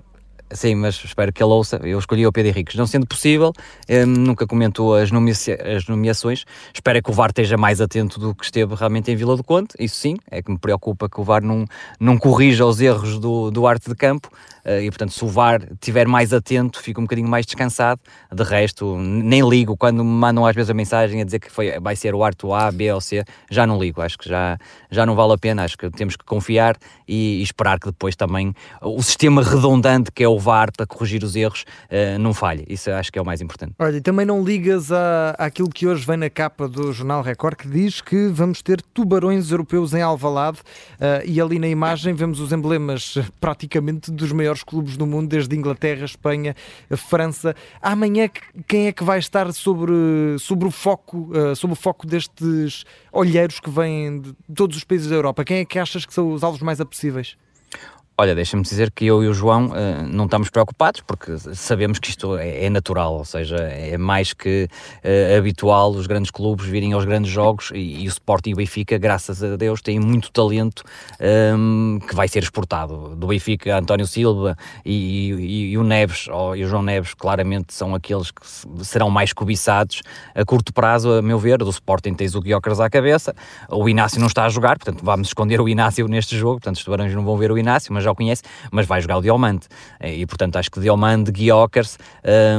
Sim, 0.54 0.76
mas 0.76 0.94
espero 1.04 1.32
que 1.32 1.42
ele 1.42 1.50
ouça. 1.50 1.80
Eu 1.82 1.98
escolhi 1.98 2.24
o 2.24 2.30
Pedro 2.30 2.50
Henriques. 2.50 2.76
Não 2.76 2.86
sendo 2.86 3.06
possível, 3.06 3.52
um, 3.90 4.06
nunca 4.06 4.46
comentou 4.46 4.94
as, 4.94 5.10
nomea 5.10 5.34
as, 5.76 5.88
nomeações. 5.88 6.44
Espero 6.72 7.02
que 7.02 7.10
o 7.10 7.12
VAR 7.12 7.30
esteja 7.30 7.56
mais 7.56 7.80
atento 7.80 8.20
do 8.20 8.32
que 8.32 8.44
esteve 8.44 8.72
realmente 8.76 9.10
em 9.10 9.16
Vila 9.16 9.36
do 9.36 9.42
Conde. 9.42 9.70
Isso 9.80 9.96
sim, 9.96 10.16
é 10.30 10.40
que 10.40 10.52
me 10.52 10.58
preocupa 10.58 11.08
que 11.08 11.20
o 11.20 11.24
VAR 11.24 11.42
não, 11.42 11.64
não 11.98 12.16
corrija 12.16 12.64
os 12.64 12.80
erros 12.80 13.18
do, 13.18 13.50
do 13.50 13.66
arte 13.66 13.88
de 13.88 13.96
campo. 13.96 14.30
Uh, 14.64 14.80
e 14.80 14.90
portanto, 14.90 15.12
se 15.12 15.22
o 15.24 15.28
VAR 15.28 15.60
estiver 15.72 16.06
mais 16.06 16.32
atento, 16.32 16.80
fico 16.80 17.00
um 17.00 17.04
bocadinho 17.04 17.28
mais 17.28 17.44
descansado. 17.44 18.00
De 18.32 18.42
resto, 18.44 18.96
nem 18.96 19.46
ligo 19.46 19.76
quando 19.76 20.04
me 20.04 20.10
mandam 20.10 20.46
às 20.46 20.54
vezes 20.54 20.70
a 20.70 20.74
mensagem 20.74 21.20
a 21.20 21.24
dizer 21.24 21.40
que 21.40 21.50
foi, 21.50 21.78
vai 21.80 21.96
ser 21.96 22.14
o 22.14 22.22
arte 22.22 22.46
A, 22.50 22.70
B 22.70 22.92
ou 22.92 23.00
C. 23.00 23.24
Já 23.50 23.66
não 23.66 23.76
ligo. 23.78 24.00
Acho 24.00 24.16
que 24.16 24.28
já, 24.28 24.56
já 24.88 25.04
não 25.04 25.16
vale 25.16 25.32
a 25.32 25.38
pena. 25.38 25.64
Acho 25.64 25.76
que 25.76 25.90
temos 25.90 26.16
que 26.16 26.24
confiar 26.24 26.76
e, 27.08 27.40
e 27.40 27.42
esperar 27.42 27.80
que 27.80 27.86
depois 27.86 28.14
também 28.14 28.54
o 28.80 29.02
sistema 29.02 29.42
redundante 29.42 30.12
que 30.12 30.22
é 30.22 30.28
o 30.28 30.43
VAR 30.44 30.70
para 30.74 30.86
corrigir 30.86 31.24
os 31.24 31.34
erros 31.34 31.64
uh, 31.90 32.18
não 32.18 32.32
falhe. 32.32 32.64
Isso 32.68 32.90
acho 32.90 33.12
que 33.12 33.18
é 33.18 33.22
o 33.22 33.26
mais 33.26 33.40
importante. 33.40 33.74
Olha, 33.78 33.96
e 33.96 34.00
também 34.00 34.24
não 34.24 34.44
ligas 34.44 34.92
a, 34.92 35.30
àquilo 35.38 35.68
que 35.68 35.86
hoje 35.86 36.06
vem 36.06 36.16
na 36.16 36.30
capa 36.30 36.68
do 36.68 36.92
Jornal 36.92 37.22
Record 37.22 37.56
que 37.56 37.68
diz 37.68 38.00
que 38.00 38.28
vamos 38.28 38.62
ter 38.62 38.80
tubarões 38.80 39.50
europeus 39.50 39.92
em 39.92 40.02
Alvalade 40.02 40.58
uh, 40.58 41.26
e 41.26 41.40
ali 41.40 41.58
na 41.58 41.68
imagem 41.68 42.14
vemos 42.14 42.38
os 42.38 42.52
emblemas 42.52 43.18
praticamente 43.40 44.10
dos 44.10 44.30
maiores 44.30 44.44
maiores 44.44 44.62
clubes 44.62 44.96
do 44.96 45.06
mundo, 45.06 45.28
desde 45.28 45.56
Inglaterra, 45.56 46.04
Espanha, 46.04 46.54
França. 46.96 47.56
Amanhã, 47.80 48.28
quem 48.68 48.86
é 48.86 48.92
que 48.92 49.02
vai 49.02 49.18
estar 49.18 49.52
sobre, 49.52 49.92
sobre, 50.38 50.68
o, 50.68 50.70
foco, 50.70 51.30
uh, 51.32 51.56
sobre 51.56 51.72
o 51.72 51.76
foco 51.76 52.06
destes 52.06 52.84
olheiros 53.10 53.58
que 53.58 53.70
vêm 53.70 54.20
de 54.20 54.34
todos 54.54 54.76
os 54.76 54.84
países 54.84 55.08
da 55.08 55.16
Europa? 55.16 55.44
Quem 55.44 55.58
é 55.58 55.64
que 55.64 55.78
achas 55.78 56.04
que 56.04 56.12
são 56.12 56.32
os 56.32 56.44
alvos 56.44 56.60
mais 56.60 56.80
apetecíveis? 56.80 57.36
Olha, 58.16 58.32
deixa-me 58.32 58.62
dizer 58.62 58.92
que 58.92 59.06
eu 59.06 59.24
e 59.24 59.26
o 59.26 59.34
João 59.34 59.66
uh, 59.66 60.06
não 60.08 60.26
estamos 60.26 60.48
preocupados 60.48 61.00
porque 61.00 61.36
sabemos 61.52 61.98
que 61.98 62.10
isto 62.10 62.36
é, 62.36 62.66
é 62.66 62.70
natural, 62.70 63.14
ou 63.14 63.24
seja, 63.24 63.56
é 63.56 63.98
mais 63.98 64.32
que 64.32 64.68
uh, 64.68 65.36
habitual 65.36 65.90
os 65.90 66.06
grandes 66.06 66.30
clubes 66.30 66.64
virem 66.64 66.92
aos 66.92 67.04
grandes 67.04 67.28
jogos 67.28 67.72
e, 67.74 68.04
e, 68.04 68.06
o 68.06 68.08
Sporting 68.08 68.50
e 68.50 68.52
o 68.52 68.56
Benfica, 68.56 68.96
graças 68.98 69.42
a 69.42 69.56
Deus, 69.56 69.82
têm 69.82 69.98
muito 69.98 70.30
talento 70.30 70.84
um, 71.58 71.98
que 72.06 72.14
vai 72.14 72.28
ser 72.28 72.44
exportado. 72.44 73.16
Do 73.16 73.26
Benfica, 73.26 73.78
António 73.78 74.06
Silva 74.06 74.56
e, 74.84 75.32
e, 75.32 75.70
e 75.72 75.78
o 75.78 75.82
Neves, 75.82 76.28
oh, 76.28 76.54
e 76.54 76.62
o 76.62 76.68
João 76.68 76.84
Neves, 76.84 77.14
claramente 77.14 77.74
são 77.74 77.96
aqueles 77.96 78.30
que 78.30 78.46
serão 78.84 79.10
mais 79.10 79.32
cobiçados 79.32 80.02
a 80.36 80.44
curto 80.44 80.72
prazo, 80.72 81.14
a 81.14 81.20
meu 81.20 81.40
ver. 81.40 81.58
Do 81.58 81.70
Sporting 81.70 82.14
tens 82.14 82.36
o 82.36 82.40
Guiocas 82.40 82.78
à 82.78 82.88
cabeça, 82.88 83.34
o 83.68 83.88
Inácio 83.88 84.20
não 84.20 84.28
está 84.28 84.44
a 84.44 84.48
jogar, 84.48 84.78
portanto 84.78 85.04
vamos 85.04 85.26
esconder 85.28 85.60
o 85.60 85.68
Inácio 85.68 86.06
neste 86.06 86.38
jogo, 86.38 86.60
portanto 86.60 86.76
os 86.76 86.84
tubarões 86.84 87.12
não 87.12 87.24
vão 87.24 87.36
ver 87.36 87.50
o 87.50 87.58
Inácio, 87.58 87.92
mas 87.92 88.03
já 88.04 88.12
o 88.12 88.14
conhece, 88.14 88.42
mas 88.70 88.86
vai 88.86 89.00
jogar 89.00 89.18
o 89.18 89.22
Diomande. 89.22 89.66
E 90.02 90.26
portanto 90.26 90.56
acho 90.56 90.70
que 90.70 90.80
Diomande, 90.80 91.32
Guiocas, 91.32 91.98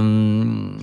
um, 0.01 0.75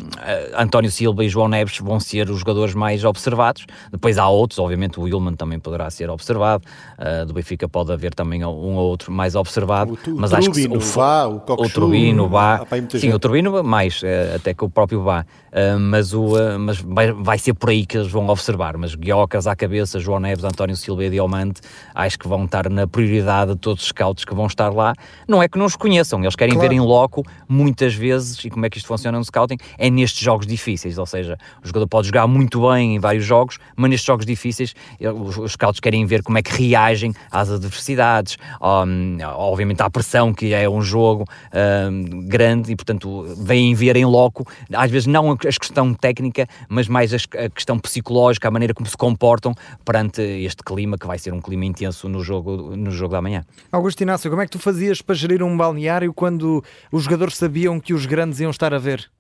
António 0.56 0.90
Silva 0.90 1.24
e 1.24 1.28
João 1.28 1.48
Neves 1.48 1.78
vão 1.78 1.98
ser 2.00 2.30
os 2.30 2.38
jogadores 2.38 2.74
mais 2.74 3.04
observados. 3.04 3.66
Depois 3.90 4.18
há 4.18 4.28
outros, 4.28 4.58
obviamente 4.58 4.98
o 4.98 5.02
Wilman 5.02 5.34
também 5.34 5.58
poderá 5.58 5.90
ser 5.90 6.10
observado, 6.10 6.64
uh, 6.98 7.26
do 7.26 7.32
Benfica 7.32 7.68
pode 7.68 7.92
haver 7.92 8.14
também 8.14 8.44
um 8.44 8.74
ou 8.74 8.88
outro 8.88 9.12
mais 9.12 9.34
observado. 9.34 9.98
O, 10.06 10.16
mas 10.16 10.32
o 10.32 10.36
acho 10.36 10.50
que 10.50 10.66
o, 10.66 10.80
Vá, 10.80 11.26
o, 11.26 11.36
o 11.36 11.68
Turbino, 11.68 12.24
o 12.24 12.28
Vá, 12.28 12.66
sim, 12.90 13.12
o 13.12 13.18
Turbino 13.18 13.62
mais, 13.62 14.02
uh, 14.02 14.36
até 14.36 14.54
que 14.54 14.64
o 14.64 14.70
próprio 14.70 15.02
Vá. 15.02 15.24
Uh, 15.52 15.78
mas 15.78 16.14
o, 16.14 16.28
mas 16.58 16.80
vai, 16.80 17.12
vai, 17.12 17.38
ser 17.38 17.52
por 17.52 17.68
aí 17.68 17.84
que 17.84 17.98
eles 17.98 18.10
vão 18.10 18.28
observar. 18.28 18.76
Mas 18.78 18.94
Guiocas 18.94 19.46
à 19.46 19.54
cabeça, 19.54 20.00
João 20.00 20.18
Neves, 20.18 20.44
António 20.44 20.76
Silva 20.76 21.04
e 21.04 21.10
Diomante, 21.10 21.60
acho 21.94 22.18
que 22.18 22.26
vão 22.26 22.44
estar 22.44 22.70
na 22.70 22.86
prioridade 22.86 23.52
de 23.52 23.58
todos 23.58 23.82
os 23.82 23.88
scouts 23.88 24.24
que 24.24 24.34
vão 24.34 24.46
estar 24.52 24.70
lá. 24.70 24.94
Não 25.26 25.42
é 25.42 25.48
que 25.48 25.58
não 25.58 25.66
os 25.66 25.76
conheçam, 25.76 26.20
eles 26.20 26.36
querem 26.36 26.54
claro. 26.54 26.68
ver 26.68 26.74
em 26.74 26.80
loco 26.80 27.22
muitas 27.48 27.94
vezes, 27.94 28.44
e 28.44 28.50
como 28.50 28.66
é 28.66 28.70
que 28.70 28.78
isto 28.78 28.86
funciona 28.86 29.18
no 29.18 29.24
scouting, 29.24 29.56
é 29.78 29.90
nestes 29.90 30.20
jogos 30.20 30.46
difíceis. 30.46 30.98
Ou 30.98 31.06
seja, 31.06 31.38
o 31.62 31.66
jogador 31.66 31.86
pode 31.86 32.06
jogar 32.08 32.26
muito 32.26 32.68
bem 32.68 32.96
em 32.96 32.98
vários 32.98 33.24
jogos, 33.24 33.58
mas 33.76 33.90
nestes 33.90 34.06
jogos 34.06 34.26
difíceis, 34.26 34.74
os, 35.00 35.52
scouts 35.52 35.80
querem 35.80 36.04
ver 36.06 36.22
como 36.22 36.38
é 36.38 36.42
que 36.42 36.52
reagem 36.52 37.12
às 37.30 37.50
adversidades, 37.50 38.36
um, 38.60 39.18
obviamente 39.36 39.82
à 39.82 39.90
pressão, 39.90 40.32
que 40.32 40.52
é 40.52 40.68
um 40.68 40.80
jogo 40.80 41.24
um, 41.54 42.26
grande, 42.26 42.72
e 42.72 42.76
portanto 42.76 43.24
vêm 43.38 43.74
ver 43.74 43.96
em 43.96 44.04
loco, 44.04 44.46
às 44.72 44.90
vezes 44.90 45.06
não 45.06 45.32
a 45.32 45.36
questão 45.36 45.94
técnica, 45.94 46.46
mas 46.68 46.88
mais 46.88 47.12
a 47.12 47.48
questão 47.50 47.78
psicológica, 47.78 48.48
a 48.48 48.50
maneira 48.50 48.74
como 48.74 48.88
se 48.88 48.96
comportam 48.96 49.54
perante 49.84 50.20
este 50.20 50.62
clima 50.62 50.96
que 50.96 51.06
vai 51.06 51.18
ser 51.18 51.32
um 51.32 51.40
clima 51.40 51.64
intenso 51.64 52.08
no 52.08 52.22
jogo, 52.22 52.76
no 52.76 52.90
jogo 52.90 53.12
da 53.12 53.22
manhã. 53.22 53.44
Augusto 53.70 54.02
Inácio, 54.02 54.30
como 54.30 54.41
é 54.41 54.41
que 54.46 54.52
tu 54.52 54.58
fazias 54.58 55.02
para 55.02 55.14
gerir 55.14 55.42
um 55.42 55.56
balneário 55.56 56.12
quando 56.12 56.62
os 56.90 57.04
jogadores 57.04 57.36
sabiam 57.36 57.80
que 57.80 57.94
os 57.94 58.06
grandes 58.06 58.40
iam 58.40 58.50
estar 58.50 58.72
a 58.74 58.78
ver? 58.78 59.10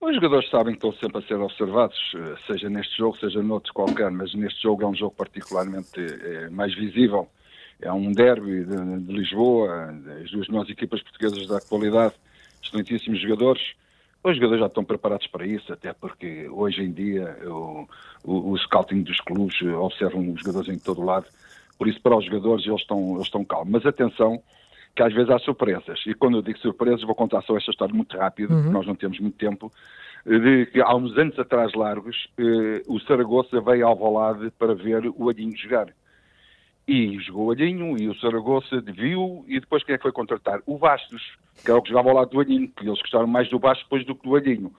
Os 0.00 0.14
jogadores 0.14 0.48
sabem 0.48 0.74
que 0.74 0.86
estão 0.86 0.98
sempre 0.98 1.18
a 1.18 1.28
ser 1.28 1.34
observados, 1.34 1.98
seja 2.46 2.70
neste 2.70 2.96
jogo, 2.96 3.18
seja 3.18 3.42
noutro 3.42 3.72
qualquer, 3.74 4.10
mas 4.10 4.34
neste 4.34 4.62
jogo 4.62 4.82
é 4.82 4.86
um 4.86 4.94
jogo 4.94 5.14
particularmente 5.14 6.00
é, 6.00 6.48
mais 6.48 6.74
visível. 6.74 7.28
É 7.82 7.92
um 7.92 8.10
derby 8.10 8.64
de, 8.64 9.00
de 9.00 9.12
Lisboa, 9.12 9.94
as 10.22 10.30
duas 10.30 10.48
melhores 10.48 10.70
equipas 10.70 11.02
portuguesas 11.02 11.46
da 11.46 11.58
atualidade, 11.58 12.14
excelentíssimos 12.62 13.20
jogadores. 13.20 13.62
Os 14.24 14.36
jogadores 14.36 14.60
já 14.60 14.66
estão 14.66 14.84
preparados 14.84 15.26
para 15.26 15.46
isso, 15.46 15.70
até 15.70 15.92
porque 15.92 16.48
hoje 16.48 16.82
em 16.82 16.92
dia 16.92 17.38
o, 17.46 17.86
o, 18.24 18.52
o 18.52 18.58
scouting 18.58 19.02
dos 19.02 19.20
clubes 19.20 19.60
observam 19.62 20.32
os 20.32 20.40
jogadores 20.40 20.68
em 20.68 20.78
todo 20.78 21.02
lado. 21.02 21.26
Por 21.80 21.88
isso, 21.88 21.98
para 22.02 22.14
os 22.14 22.26
jogadores, 22.26 22.66
eles 22.66 22.82
estão, 22.82 23.14
eles 23.14 23.24
estão 23.24 23.42
calmos. 23.42 23.70
Mas 23.72 23.86
atenção, 23.86 24.42
que 24.94 25.02
às 25.02 25.14
vezes 25.14 25.30
há 25.30 25.38
surpresas. 25.38 25.98
E 26.06 26.12
quando 26.12 26.36
eu 26.36 26.42
digo 26.42 26.58
surpresas, 26.58 27.02
vou 27.04 27.14
contar 27.14 27.40
só 27.40 27.56
esta 27.56 27.70
história 27.70 27.94
muito 27.94 28.14
rápido, 28.18 28.50
uhum. 28.50 28.58
porque 28.58 28.74
nós 28.74 28.86
não 28.86 28.94
temos 28.94 29.18
muito 29.18 29.38
tempo. 29.38 29.72
De 30.26 30.66
que 30.66 30.82
há 30.82 30.94
uns 30.94 31.16
anos 31.16 31.38
atrás 31.38 31.72
largos, 31.72 32.28
eh, 32.36 32.82
o 32.86 33.00
Saragossa 33.00 33.62
veio 33.62 33.86
ao 33.86 33.96
Valade 33.96 34.52
para 34.58 34.74
ver 34.74 35.10
o 35.16 35.30
Adinho 35.30 35.56
jogar. 35.56 35.86
E 36.86 37.18
jogou 37.20 37.46
o 37.46 37.50
Adinho 37.52 37.98
e 37.98 38.10
o 38.10 38.14
Saragossa 38.16 38.82
viu, 38.82 39.42
e 39.48 39.58
depois 39.58 39.82
quem 39.82 39.94
é 39.94 39.96
que 39.96 40.02
foi 40.02 40.12
contratar? 40.12 40.60
O 40.66 40.76
Bastos, 40.76 41.22
que 41.64 41.70
era 41.70 41.78
o 41.78 41.82
que 41.82 41.88
jogava 41.88 42.10
ao 42.10 42.16
lado 42.16 42.28
do 42.28 42.40
Adinho, 42.40 42.68
que 42.68 42.86
eles 42.86 43.00
gostaram 43.00 43.26
mais 43.26 43.48
do 43.48 43.58
Bastos 43.58 43.84
depois 43.84 44.04
do 44.04 44.14
que 44.14 44.28
do 44.28 44.36
Adinho. 44.36 44.70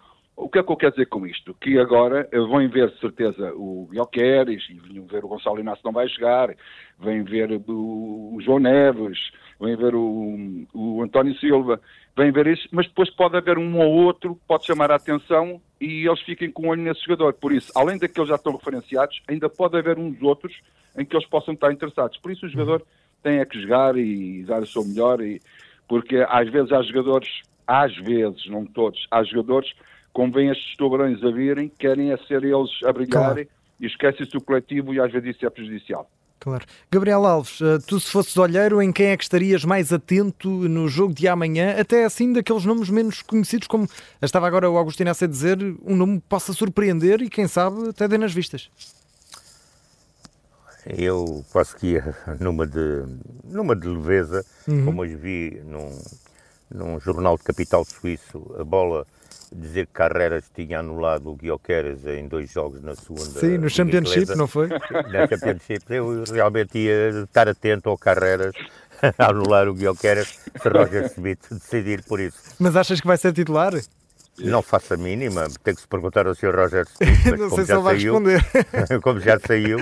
O 0.42 0.50
que 0.50 0.58
é 0.58 0.64
que 0.64 0.72
eu 0.72 0.76
quero 0.76 0.92
dizer 0.94 1.06
com 1.06 1.28
isto? 1.28 1.54
Que 1.54 1.78
agora 1.78 2.28
vão 2.34 2.68
ver, 2.68 2.90
de 2.90 3.00
certeza, 3.00 3.54
o 3.54 3.88
Guilherme 3.92 4.58
e 4.72 4.80
vinham 4.80 5.06
ver 5.06 5.24
o 5.24 5.28
Gonçalo 5.28 5.60
Inácio 5.60 5.84
não 5.86 5.92
vai 5.92 6.08
jogar, 6.08 6.56
vêm 7.00 7.24
ver 7.24 7.62
o, 7.68 8.40
João 8.42 8.58
Neves, 8.58 9.20
vêm 9.60 9.76
ver 9.76 9.94
o, 9.94 10.66
o 10.74 11.04
António 11.04 11.38
Silva, 11.38 11.80
vêm 12.18 12.32
ver 12.32 12.48
isso, 12.48 12.68
mas 12.72 12.88
depois 12.88 13.12
pode 13.12 13.38
haver 13.38 13.60
um 13.60 13.80
ou 13.80 13.88
outro 13.88 14.34
que 14.34 14.42
pode 14.48 14.66
chamar 14.66 14.92
a 14.92 14.96
atenção 14.96 15.62
e 15.80 16.08
eles 16.08 16.22
fiquem 16.22 16.50
com 16.50 16.64
o 16.64 16.70
olho 16.70 16.82
nesse 16.82 17.04
jogador. 17.04 17.34
Por 17.34 17.52
isso, 17.52 17.72
além 17.76 18.00
daqueles 18.00 18.30
já 18.30 18.36
estão 18.36 18.58
referenciados, 18.58 19.22
ainda 19.28 19.48
pode 19.48 19.78
haver 19.78 20.00
uns 20.00 20.20
outros 20.24 20.60
em 20.98 21.06
que 21.06 21.16
eles 21.16 21.28
possam 21.28 21.54
estar 21.54 21.72
interessados. 21.72 22.18
Por 22.18 22.32
isso 22.32 22.48
o 22.48 22.50
jogador 22.50 22.82
tem 23.22 23.38
é 23.38 23.46
que 23.46 23.62
jogar 23.62 23.96
e 23.96 24.44
dar 24.44 24.64
o 24.64 24.66
seu 24.66 24.84
melhor, 24.84 25.22
e, 25.22 25.40
porque 25.88 26.26
às 26.28 26.50
vezes 26.50 26.72
há 26.72 26.82
jogadores, 26.82 27.30
às 27.68 27.96
vezes, 27.98 28.48
não 28.48 28.66
todos, 28.66 29.06
há 29.12 29.24
jogadores 29.24 29.72
como 30.14 30.32
vêm 30.32 30.50
estes 30.50 30.76
tubarões 30.76 31.24
a 31.24 31.32
virem, 31.32 31.72
querem 31.80 32.12
é 32.12 32.18
ser 32.18 32.44
eles 32.44 32.72
a 32.86 32.92
brilhar 32.92 33.34
claro. 33.34 33.48
e 33.80 33.86
esquecem-se 33.86 34.32
do 34.32 34.42
coletivo 34.42 34.94
e 34.94 35.00
às 35.00 35.12
vezes 35.12 35.36
isso 35.36 35.46
é 35.46 35.50
prejudicial. 35.50 36.10
Claro. 36.42 36.66
Gabriel 36.92 37.24
Alves, 37.24 37.62
eh, 37.62 37.78
tu 37.86 38.00
se 38.00 38.10
fosses 38.10 38.36
olheiro, 38.36 38.82
em 38.82 38.92
quem 38.92 39.08
é 39.08 39.18
que 39.18 39.24
estarias 39.24 39.64
mais 39.64 39.94
atento 39.94 40.50
no 40.50 40.88
jogo 40.88 41.14
de 41.14 41.28
amanhã, 41.28 41.80
até 41.80 42.04
assim 42.04 42.34
daqueles 42.34 42.66
nomes 42.66 42.90
menos 42.90 43.22
conhecidos, 43.22 43.68
como 43.68 43.88
estava 44.20 44.48
agora 44.48 44.68
o 44.68 44.76
Agostinho 44.76 45.12
a 45.12 45.28
dizer, 45.28 45.60
um 45.86 45.96
nome 45.96 46.20
que 46.20 46.28
possa 46.28 46.52
surpreender 46.52 47.22
e 47.22 47.30
quem 47.30 47.48
sabe 47.48 47.90
até 47.90 48.08
dê 48.08 48.18
nas 48.18 48.34
vistas? 48.34 48.72
Eu 50.88 51.46
quase 51.52 51.76
que 51.76 51.92
ia 51.92 52.16
numa 52.42 52.66
de, 52.66 53.06
numa 53.44 53.76
de 53.76 53.88
leveza, 53.88 54.44
uhum. 54.68 54.86
como 54.86 55.04
hoje 55.04 55.16
vi 55.16 55.62
num, 55.64 55.96
num 56.72 57.00
jornal 57.00 57.38
de 57.38 57.44
capital 57.44 57.86
suíço, 57.86 58.56
a 58.58 58.64
bola 58.64 59.06
dizer 59.52 59.88
que 59.88 59.94
Carreras 59.94 60.46
tinha 60.54 60.80
anulado 60.80 61.30
o 61.30 61.36
Guioqueras 61.36 62.06
em 62.06 62.28
dois 62.28 62.50
jogos 62.52 62.82
na 62.82 62.96
segunda. 62.96 63.40
Sim, 63.40 63.58
no 63.58 63.70
Championship, 63.70 64.22
inglesa. 64.22 64.36
não 64.36 64.48
foi? 64.48 64.70
Na 64.70 65.28
Championship, 65.28 65.84
eu 65.90 66.24
realmente 66.24 66.78
ia 66.78 67.10
estar 67.24 67.48
atento 67.50 67.90
ao 67.90 67.98
Carreras 67.98 68.54
a 69.18 69.30
anular 69.30 69.68
o 69.68 69.74
Guioqueras 69.74 70.40
se 70.62 70.70
Roger 70.70 71.06
Smith 71.06 71.40
decidir 71.52 72.04
por 72.04 72.20
isso. 72.20 72.38
Mas 72.60 72.76
achas 72.76 73.02
que 73.02 73.08
vai 73.08 73.18
ser 73.18 73.34
titular? 73.34 73.74
Não 74.40 74.62
faço 74.62 74.94
a 74.94 74.98
mínima, 74.98 75.48
tem 75.64 75.76
que 75.76 75.82
se 75.82 75.88
perguntar 75.88 76.26
ao 76.26 76.34
Sr. 76.34 76.56
Roger 76.56 76.86
Smith, 76.88 77.26
não 77.38 77.50
sei 77.50 77.66
se 77.66 77.74
ele 77.74 77.82
vai 77.82 77.96
responder. 77.96 78.42
como 79.04 79.20
já 79.20 79.38
saiu, 79.40 79.80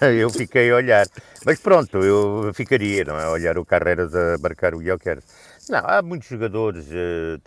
eu 0.00 0.28
fiquei 0.30 0.70
a 0.70 0.76
olhar. 0.76 1.06
Mas 1.46 1.60
pronto, 1.60 1.98
eu 1.98 2.50
ficaria, 2.52 3.04
não 3.04 3.18
é? 3.18 3.24
A 3.24 3.30
olhar 3.30 3.56
o 3.56 3.64
Carreiras 3.64 4.14
a 4.14 4.36
marcar 4.42 4.74
o 4.74 4.78
Guilherme. 4.78 5.22
Não, 5.68 5.78
há 5.78 6.02
muitos 6.02 6.28
jogadores, 6.28 6.86
eh, 6.90 7.38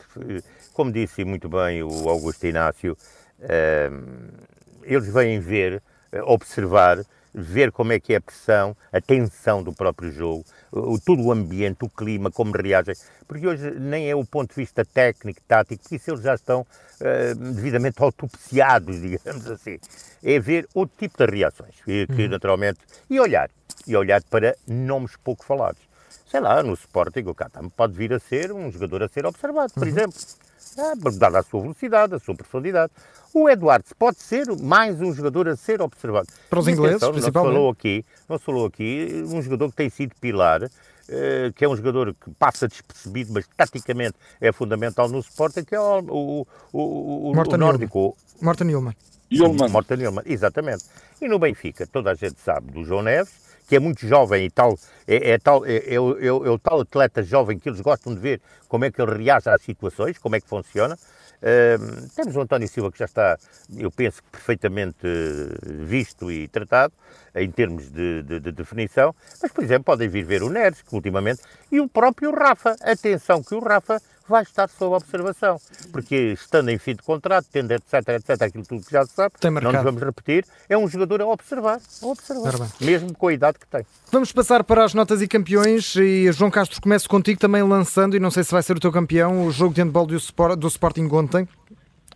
como 0.77 0.91
disse 0.91 1.25
muito 1.25 1.49
bem 1.49 1.81
o 1.81 2.07
Augusto 2.07 2.45
Inácio, 2.45 2.95
eh, 3.39 3.89
eles 4.83 5.11
vêm 5.11 5.39
ver, 5.39 5.81
eh, 6.11 6.21
observar, 6.21 7.03
ver 7.33 7.71
como 7.71 7.93
é 7.93 7.99
que 7.99 8.13
é 8.13 8.17
a 8.17 8.21
pressão, 8.21 8.77
a 8.93 9.01
tensão 9.01 9.63
do 9.63 9.73
próprio 9.73 10.11
jogo, 10.11 10.45
o, 10.71 10.99
todo 10.99 11.23
o 11.23 11.31
ambiente, 11.31 11.83
o 11.83 11.89
clima, 11.89 12.29
como 12.29 12.51
reagem, 12.55 12.93
porque 13.27 13.47
hoje 13.47 13.71
nem 13.71 14.07
é 14.07 14.15
o 14.15 14.23
ponto 14.23 14.51
de 14.51 14.55
vista 14.55 14.85
técnico, 14.85 15.41
tático, 15.47 15.81
porque 15.81 15.95
isso 15.95 16.11
eles 16.11 16.21
já 16.21 16.35
estão 16.35 16.61
uh, 16.61 17.35
devidamente 17.55 17.95
autopsiados, 18.03 19.01
digamos 19.01 19.49
assim. 19.49 19.79
É 20.23 20.39
ver 20.39 20.67
outro 20.75 20.95
tipo 20.95 21.17
de 21.17 21.37
reações, 21.37 21.73
que, 21.83 22.05
que 22.05 22.25
uhum. 22.25 22.29
naturalmente, 22.29 22.81
e 23.09 23.19
olhar, 23.19 23.49
e 23.87 23.95
olhar 23.95 24.21
para 24.29 24.55
nomes 24.67 25.15
pouco 25.23 25.43
falados. 25.43 25.81
Sei 26.27 26.39
lá, 26.39 26.61
no 26.61 26.73
Sporting 26.73 27.23
o 27.25 27.33
Catam 27.33 27.67
pode 27.67 27.93
vir 27.93 28.13
a 28.13 28.19
ser 28.19 28.51
um 28.51 28.71
jogador 28.71 29.01
a 29.01 29.07
ser 29.07 29.25
observado, 29.25 29.73
por 29.73 29.83
uhum. 29.83 29.89
exemplo. 29.89 30.19
Ah, 30.77 30.93
dada 31.17 31.39
a 31.39 31.43
sua 31.43 31.61
velocidade, 31.61 32.15
a 32.15 32.19
sua 32.19 32.35
profundidade. 32.35 32.91
O 33.33 33.49
Eduardo 33.49 33.85
pode 33.97 34.19
ser 34.19 34.45
mais 34.61 34.99
um 35.01 35.13
jogador 35.13 35.47
a 35.47 35.55
ser 35.55 35.81
observado. 35.81 36.27
Para 36.49 36.59
os 36.59 36.67
ingleses, 36.67 36.97
atenção, 36.97 37.11
principalmente. 37.11 37.53
Não 37.53 37.55
falou, 37.55 37.71
aqui, 37.71 38.05
não 38.27 38.39
falou 38.39 38.65
aqui 38.65 39.23
um 39.27 39.41
jogador 39.41 39.69
que 39.69 39.75
tem 39.75 39.89
sido 39.89 40.15
pilar, 40.19 40.69
eh, 41.09 41.51
que 41.55 41.63
é 41.63 41.69
um 41.69 41.75
jogador 41.75 42.13
que 42.13 42.31
passa 42.31 42.67
despercebido, 42.67 43.33
mas 43.33 43.47
taticamente 43.55 44.15
é 44.41 44.51
fundamental 44.51 45.07
no 45.07 45.19
Sporting, 45.19 45.63
que 45.63 45.75
é 45.75 45.79
o, 45.79 45.99
o, 45.99 46.47
o, 46.73 47.31
o 47.31 47.57
nórdico. 47.57 48.17
Morten 48.41 48.67
Nilman. 48.67 48.95
Morten 49.69 49.97
Nilman, 49.97 50.23
exatamente. 50.25 50.85
E 51.21 51.27
no 51.27 51.39
Benfica, 51.39 51.87
toda 51.87 52.11
a 52.11 52.13
gente 52.15 52.39
sabe 52.39 52.71
do 52.71 52.83
João 52.83 53.03
Neves, 53.03 53.46
que 53.67 53.75
é 53.75 53.79
muito 53.79 54.07
jovem 54.07 54.45
e 54.45 54.49
tal, 54.49 54.79
é, 55.05 55.31
é 55.31 55.37
tal, 55.37 55.65
é, 55.65 55.75
é, 55.75 55.95
é, 55.95 55.99
o 55.99 56.57
tal 56.57 56.81
atleta 56.81 57.21
jovem 57.21 57.59
que 57.59 57.67
eles 57.67 57.81
gostam 57.81 58.15
de 58.15 58.19
ver 58.19 58.41
como 58.67 58.85
é 58.85 58.91
que 58.91 59.01
ele 59.01 59.23
reage 59.23 59.49
às 59.49 59.61
situações, 59.61 60.17
como 60.17 60.35
é 60.35 60.41
que 60.41 60.47
funciona. 60.47 60.97
Uh, 61.37 62.07
temos 62.15 62.35
o 62.35 62.41
António 62.41 62.67
Silva 62.67 62.91
que 62.91 62.97
já 62.97 63.05
está, 63.05 63.37
eu 63.77 63.91
penso 63.91 64.23
perfeitamente 64.31 65.05
visto 65.85 66.31
e 66.31 66.47
tratado 66.47 66.91
em 67.35 67.51
termos 67.51 67.91
de, 67.91 68.23
de, 68.23 68.39
de, 68.39 68.51
definição, 68.51 69.13
mas 69.39 69.51
por 69.51 69.63
exemplo 69.63 69.83
podem 69.83 70.09
vir 70.09 70.23
ver 70.23 70.41
o 70.41 70.49
Neres, 70.49 70.81
que 70.81 70.95
ultimamente, 70.95 71.41
e 71.71 71.79
o 71.79 71.87
próprio 71.87 72.31
Rafa. 72.31 72.75
Atenção 72.81 73.43
que 73.43 73.53
o 73.53 73.59
Rafa 73.59 74.01
vai 74.27 74.43
estar 74.43 74.69
sob 74.69 74.95
observação, 74.95 75.59
porque 75.91 76.33
estando 76.33 76.69
em 76.69 76.77
fim 76.77 76.95
de 76.95 77.01
contrato, 77.01 77.47
tendo 77.51 77.71
etc, 77.71 77.93
etc, 78.09 78.41
aquilo 78.41 78.65
tudo 78.65 78.85
que 78.85 78.91
já 78.91 79.05
se 79.05 79.13
sabe, 79.13 79.33
não 79.61 79.71
nos 79.71 79.83
vamos 79.83 80.01
repetir, 80.01 80.45
é 80.67 80.77
um 80.77 80.87
jogador 80.87 81.21
a 81.21 81.27
observar, 81.27 81.79
a 82.01 82.05
observar, 82.05 82.53
mesmo 82.81 83.13
com 83.13 83.27
a 83.27 83.33
idade 83.33 83.59
que 83.59 83.67
tem. 83.67 83.85
Vamos 84.11 84.31
passar 84.31 84.63
para 84.63 84.83
as 84.83 84.93
notas 84.93 85.21
e 85.21 85.27
campeões 85.27 85.95
e 85.95 86.31
João 86.31 86.51
Castro 86.51 86.81
começo 86.81 87.09
contigo 87.09 87.39
também 87.39 87.63
lançando, 87.63 88.15
e 88.15 88.19
não 88.19 88.31
sei 88.31 88.43
se 88.43 88.51
vai 88.51 88.63
ser 88.63 88.77
o 88.77 88.79
teu 88.79 88.91
campeão, 88.91 89.45
o 89.45 89.51
jogo 89.51 89.73
de 89.73 89.81
handball 89.81 90.05
do, 90.05 90.17
do 90.55 90.67
Sporting 90.67 91.07
ontem 91.11 91.47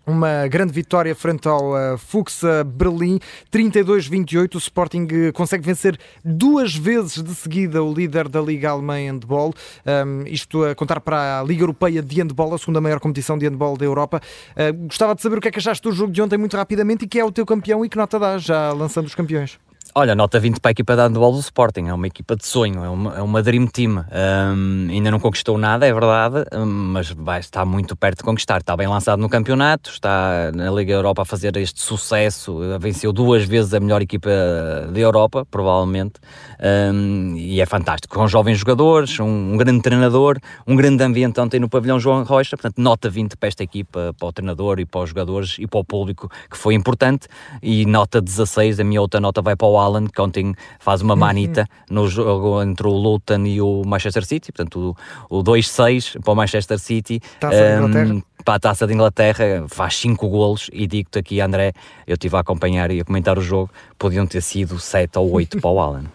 uma 0.06 0.48
grande 0.48 0.74
vitória 0.74 1.16
frente 1.16 1.48
ao 1.48 1.74
uh, 1.74 1.98
Fuxa 1.98 2.64
Berlim, 2.64 3.20
32-28. 3.52 4.56
O 4.56 4.58
Sporting 4.58 5.04
uh, 5.04 5.34
consegue 5.34 5.64
vencer 5.64 5.98
duas 6.24 6.76
vezes 6.76 7.22
de 7.22 7.34
seguida 7.36 7.84
o 7.84 7.94
líder 7.94 8.28
da 8.28 8.42
Liga 8.42 8.72
Alemã 8.72 9.00
em 9.00 9.12
handball. 9.12 9.54
Um, 9.86 10.24
isto 10.28 10.64
a 10.64 10.76
contar 10.76 11.00
para 11.02 11.40
a 11.40 11.44
Liga 11.44 11.64
Europeia 11.64 12.02
de 12.02 12.22
Handball, 12.22 12.54
a 12.54 12.58
segunda 12.58 12.82
maior 12.82 13.00
competição 13.00 13.38
de 13.38 13.46
handball 13.46 13.78
da 13.78 13.86
Europa. 13.86 14.22
Uh, 14.52 14.88
gostava 14.88 15.16
de 15.16 15.22
saber 15.22 15.38
o 15.38 15.42
que 15.42 15.48
é 15.48 15.52
que 15.52 15.60
achaste 15.60 15.84
do 15.84 15.92
jogo 15.92 16.12
de 16.12 16.22
ontem 16.22 16.38
muito 16.38 16.58
rapidamente 16.58 17.06
e 17.06 17.08
que 17.08 17.20
é 17.20 17.26
o 17.26 17.32
teu 17.32 17.46
campeão 17.46 17.86
e 17.86 17.90
que 17.90 17.98
nota 17.98 18.20
dá 18.20 18.38
já 18.38 18.72
lançando 18.74 19.06
os 19.06 19.16
campeões. 19.16 19.60
Olha, 19.94 20.16
nota 20.16 20.40
20 20.40 20.62
para 20.62 20.70
a 20.70 20.72
equipa 20.72 20.96
de 20.96 21.02
handball 21.02 21.34
do 21.34 21.40
Sporting, 21.40 21.88
é 21.88 21.94
uma 21.94 22.08
equipa 22.08 22.34
de 22.38 22.46
sonho, 22.48 22.82
é 22.82 22.90
uma, 22.90 23.18
é 23.18 23.22
uma 23.22 23.44
Dream 23.44 23.68
Team. 23.68 24.06
Um, 24.10 24.88
ainda 24.90 25.12
não 25.12 25.20
conquistou 25.20 25.58
nada, 25.58 25.86
é 25.86 25.92
verdade, 25.92 26.46
mas 26.66 27.12
vai 27.12 27.42
estar 27.42 27.66
muito 27.66 27.94
perto 27.94 28.20
de 28.20 28.24
conquistar. 28.24 28.62
Está 28.62 28.78
bem 28.78 28.88
lançado 28.88 29.20
no 29.20 29.28
campeonato, 29.28 29.90
está 29.90 30.50
na 30.56 30.72
Liga 30.72 30.94
Europa 30.94 31.24
a 31.24 31.26
fazer 31.26 31.58
este 31.58 31.82
sucesso, 31.82 32.58
venceu 32.80 33.12
duas 33.12 33.44
vezes 33.44 33.74
a 33.74 33.82
melhor 33.82 34.02
equipa 34.02 34.30
da 34.90 34.98
Europa, 34.98 35.46
provavelmente, 35.52 36.22
um, 36.94 37.36
e 37.36 37.60
é 37.60 37.66
fantástico. 37.66 38.16
Com 38.16 38.26
jovens 38.30 38.60
jogadores, 38.60 39.20
um, 39.20 39.26
um, 39.26 39.58
grande 39.58 39.82
treinador, 39.82 40.38
um 40.66 40.76
grande 40.78 41.04
ambiente 41.04 41.38
ontem 41.42 41.60
no 41.60 41.68
pavilhão 41.68 42.00
João 42.00 42.24
Rocha, 42.24 42.56
portanto, 42.56 42.78
nota 42.78 43.10
20 43.10 43.36
para 43.36 43.50
esta 43.50 43.62
equipa, 43.62 44.16
para 44.18 44.28
o 44.28 44.32
treinador 44.32 44.80
e 44.80 44.86
para 44.86 45.02
os 45.02 45.10
jogadores 45.10 45.58
e 45.60 45.68
para 45.68 45.82
o 45.82 45.84
público, 45.84 46.32
que 46.50 46.58
foi 46.58 46.76
importante, 46.76 47.28
e 47.62 47.86
nota 47.86 48.22
16, 48.22 48.80
a 48.80 48.86
minha 48.86 49.02
outra 49.02 49.20
nota 49.20 49.42
vai 49.42 49.58
para 49.58 49.68
o 49.68 49.81
Alan, 49.82 50.08
que 50.08 50.22
ontem 50.22 50.54
faz 50.80 51.02
uma 51.02 51.16
manita 51.16 51.68
uhum. 51.90 51.96
no 51.96 52.08
jogo 52.08 52.62
entre 52.62 52.88
o 52.88 52.92
Luton 52.92 53.46
e 53.46 53.62
o 53.62 53.84
Manchester 53.86 54.26
City, 54.26 54.52
portanto 54.52 54.96
o, 55.30 55.40
o 55.40 55.44
2-6 55.44 56.22
para 56.22 56.34
o 56.34 56.36
Manchester 56.36 56.80
City. 56.80 57.20
Taça 57.40 57.56
um, 57.56 57.88
Inglaterra. 57.88 58.24
Para 58.44 58.56
a 58.56 58.60
Taça 58.60 58.88
de 58.88 58.94
Inglaterra, 58.94 59.66
faz 59.68 59.98
5 59.98 60.28
golos 60.28 60.70
e 60.74 60.88
digo-te 60.88 61.20
aqui, 61.20 61.40
André, 61.40 61.74
eu 62.08 62.16
estive 62.16 62.36
a 62.36 62.40
acompanhar 62.40 62.90
e 62.90 63.00
a 63.00 63.06
comentar 63.06 63.38
o 63.38 63.42
jogo, 63.42 63.70
podiam 64.00 64.26
ter 64.26 64.42
sido 64.42 64.80
7 64.80 65.20
ou 65.20 65.32
8 65.32 65.62
para 65.62 65.70
o 65.70 65.80
Alan 65.80 66.06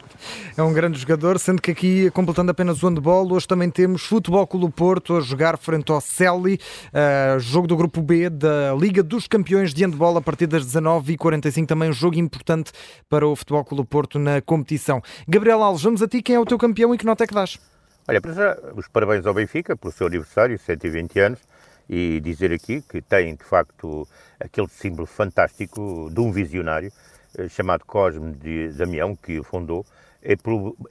é 0.56 0.62
um 0.62 0.72
grande 0.72 0.98
jogador, 0.98 1.38
sendo 1.38 1.60
que 1.60 1.70
aqui, 1.70 2.10
completando 2.10 2.50
apenas 2.50 2.82
o 2.82 2.88
handball, 2.88 3.32
hoje 3.32 3.46
também 3.46 3.70
temos 3.70 4.02
Futebol 4.02 4.46
Clube 4.46 4.72
Porto 4.72 5.16
a 5.16 5.20
jogar 5.20 5.56
frente 5.58 5.90
ao 5.92 6.00
Celi, 6.00 6.58
uh, 6.88 7.38
jogo 7.38 7.66
do 7.66 7.76
grupo 7.76 8.00
B 8.02 8.30
da 8.30 8.74
Liga 8.74 9.02
dos 9.02 9.26
Campeões 9.26 9.72
de 9.72 9.84
Handball 9.84 10.16
a 10.16 10.20
partir 10.20 10.46
das 10.46 10.64
19h45, 10.66 11.66
também 11.66 11.90
um 11.90 11.92
jogo 11.92 12.16
importante 12.18 12.72
para 13.08 13.26
o 13.26 13.34
Futebol 13.34 13.64
Clube 13.64 13.88
Porto 13.88 14.18
na 14.18 14.40
competição. 14.40 15.02
Gabriel 15.28 15.62
Alves, 15.62 15.82
vamos 15.82 16.02
a 16.02 16.08
ti, 16.08 16.22
quem 16.22 16.36
é 16.36 16.40
o 16.40 16.44
teu 16.44 16.58
campeão 16.58 16.94
e 16.94 16.98
que 16.98 17.06
nota 17.06 17.24
é 17.24 17.26
que 17.26 17.34
dás? 17.34 17.58
Olha, 18.08 18.20
para 18.20 18.32
já, 18.32 18.56
os 18.76 18.86
parabéns 18.86 19.26
ao 19.26 19.34
Benfica 19.34 19.76
pelo 19.76 19.92
seu 19.92 20.06
aniversário, 20.06 20.56
120 20.56 21.18
anos, 21.18 21.40
e 21.88 22.20
dizer 22.20 22.52
aqui 22.52 22.80
que 22.80 23.02
tem, 23.02 23.34
de 23.34 23.42
facto, 23.44 24.06
aquele 24.38 24.68
símbolo 24.68 25.06
fantástico 25.06 26.08
de 26.12 26.20
um 26.20 26.30
visionário 26.30 26.92
eh, 27.36 27.48
chamado 27.48 27.84
Cosme 27.84 28.32
de 28.34 28.68
Damião, 28.68 29.16
que 29.16 29.42
fundou, 29.42 29.84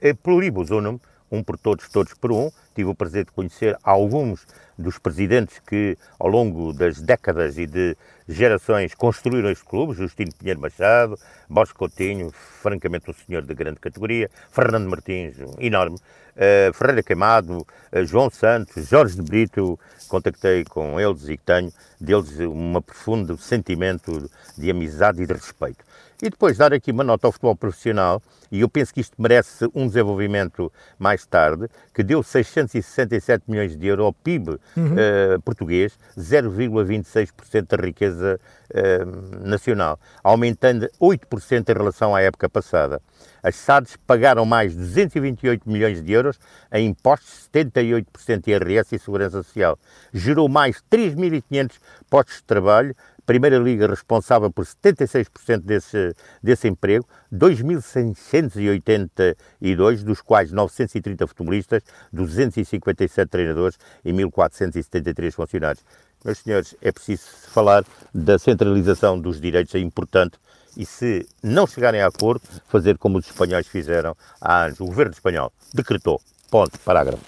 é 0.00 0.14
pluribus 0.14 0.70
unum, 0.70 0.98
um 1.30 1.42
por 1.42 1.58
todos, 1.58 1.88
todos 1.88 2.14
por 2.14 2.32
um. 2.32 2.50
Tive 2.74 2.90
o 2.90 2.94
prazer 2.94 3.24
de 3.24 3.32
conhecer 3.32 3.76
alguns 3.82 4.46
dos 4.78 4.98
presidentes 4.98 5.58
que, 5.66 5.96
ao 6.18 6.28
longo 6.28 6.72
das 6.72 7.00
décadas 7.00 7.58
e 7.58 7.66
de 7.66 7.96
gerações, 8.28 8.94
construíram 8.94 9.50
este 9.50 9.64
clube: 9.64 9.94
Justino 9.94 10.32
Pinheiro 10.32 10.60
Machado, 10.60 11.18
Borges 11.48 11.72
Coutinho, 11.72 12.30
francamente 12.30 13.10
um 13.10 13.14
senhor 13.14 13.42
de 13.42 13.54
grande 13.54 13.80
categoria, 13.80 14.30
Fernando 14.50 14.88
Martins, 14.88 15.36
enorme, 15.58 15.96
uh, 15.96 16.72
Ferreira 16.74 17.02
Queimado, 17.02 17.58
uh, 17.58 18.04
João 18.04 18.30
Santos, 18.30 18.88
Jorge 18.88 19.16
de 19.16 19.22
Brito. 19.22 19.78
Contactei 20.08 20.64
com 20.64 21.00
eles 21.00 21.28
e 21.28 21.36
tenho 21.36 21.72
deles 22.00 22.38
um 22.38 22.80
profundo 22.80 23.36
sentimento 23.36 24.30
de 24.56 24.70
amizade 24.70 25.20
e 25.22 25.26
de 25.26 25.32
respeito. 25.32 25.84
E 26.22 26.30
depois 26.30 26.56
dar 26.56 26.72
aqui 26.72 26.92
uma 26.92 27.04
nota 27.04 27.26
ao 27.26 27.32
futebol 27.32 27.54
profissional, 27.54 28.22
e 28.50 28.62
eu 28.62 28.68
penso 28.70 28.94
que 28.94 29.00
isto 29.00 29.20
merece 29.20 29.68
um 29.74 29.86
desenvolvimento 29.86 30.72
mais 30.98 31.26
tarde, 31.26 31.68
que 31.92 32.02
deu 32.02 32.22
667 32.22 33.44
milhões 33.46 33.76
de 33.76 33.86
euros 33.86 34.06
ao 34.06 34.12
PIB 34.14 34.50
uhum. 34.76 34.94
uh, 34.94 35.42
português, 35.42 35.98
0,26% 36.18 37.66
da 37.68 37.76
riqueza 37.76 38.40
uh, 38.70 39.46
nacional, 39.46 40.00
aumentando 40.24 40.88
8% 40.98 41.68
em 41.68 41.72
relação 41.74 42.14
à 42.14 42.22
época 42.22 42.48
passada. 42.48 43.02
As 43.42 43.56
SADs 43.56 43.96
pagaram 44.06 44.46
mais 44.46 44.74
228 44.74 45.68
milhões 45.68 46.02
de 46.02 46.12
euros 46.12 46.38
em 46.72 46.86
impostos, 46.86 47.48
78% 47.52 48.46
IRS 48.46 48.94
e 48.94 48.98
Segurança 48.98 49.42
Social. 49.42 49.78
Gerou 50.14 50.48
mais 50.48 50.82
3.500 50.90 51.72
postos 52.08 52.36
de 52.36 52.44
trabalho, 52.44 52.96
Primeira 53.26 53.58
Liga 53.58 53.86
responsável 53.88 54.50
por 54.50 54.64
76% 54.64 55.62
desse, 55.64 56.14
desse 56.40 56.68
emprego, 56.68 57.04
2.682, 57.34 60.04
dos 60.04 60.22
quais 60.22 60.52
930 60.52 61.26
futebolistas, 61.26 61.82
257 62.12 63.28
treinadores 63.28 63.76
e 64.04 64.12
1.473 64.12 65.32
funcionários. 65.32 65.84
Meus 66.24 66.38
senhores, 66.38 66.76
é 66.80 66.92
preciso 66.92 67.24
falar 67.48 67.84
da 68.14 68.38
centralização 68.38 69.20
dos 69.20 69.40
direitos, 69.40 69.74
é 69.74 69.80
importante, 69.80 70.38
e 70.76 70.86
se 70.86 71.26
não 71.42 71.66
chegarem 71.66 72.00
a 72.00 72.06
acordo, 72.06 72.46
fazer 72.68 72.96
como 72.98 73.18
os 73.18 73.26
espanhóis 73.26 73.66
fizeram 73.66 74.16
há 74.40 74.66
anos. 74.66 74.78
O 74.78 74.86
governo 74.86 75.12
espanhol 75.12 75.52
decretou. 75.74 76.20
Ponto. 76.50 76.78
Parágrafo. 76.80 77.22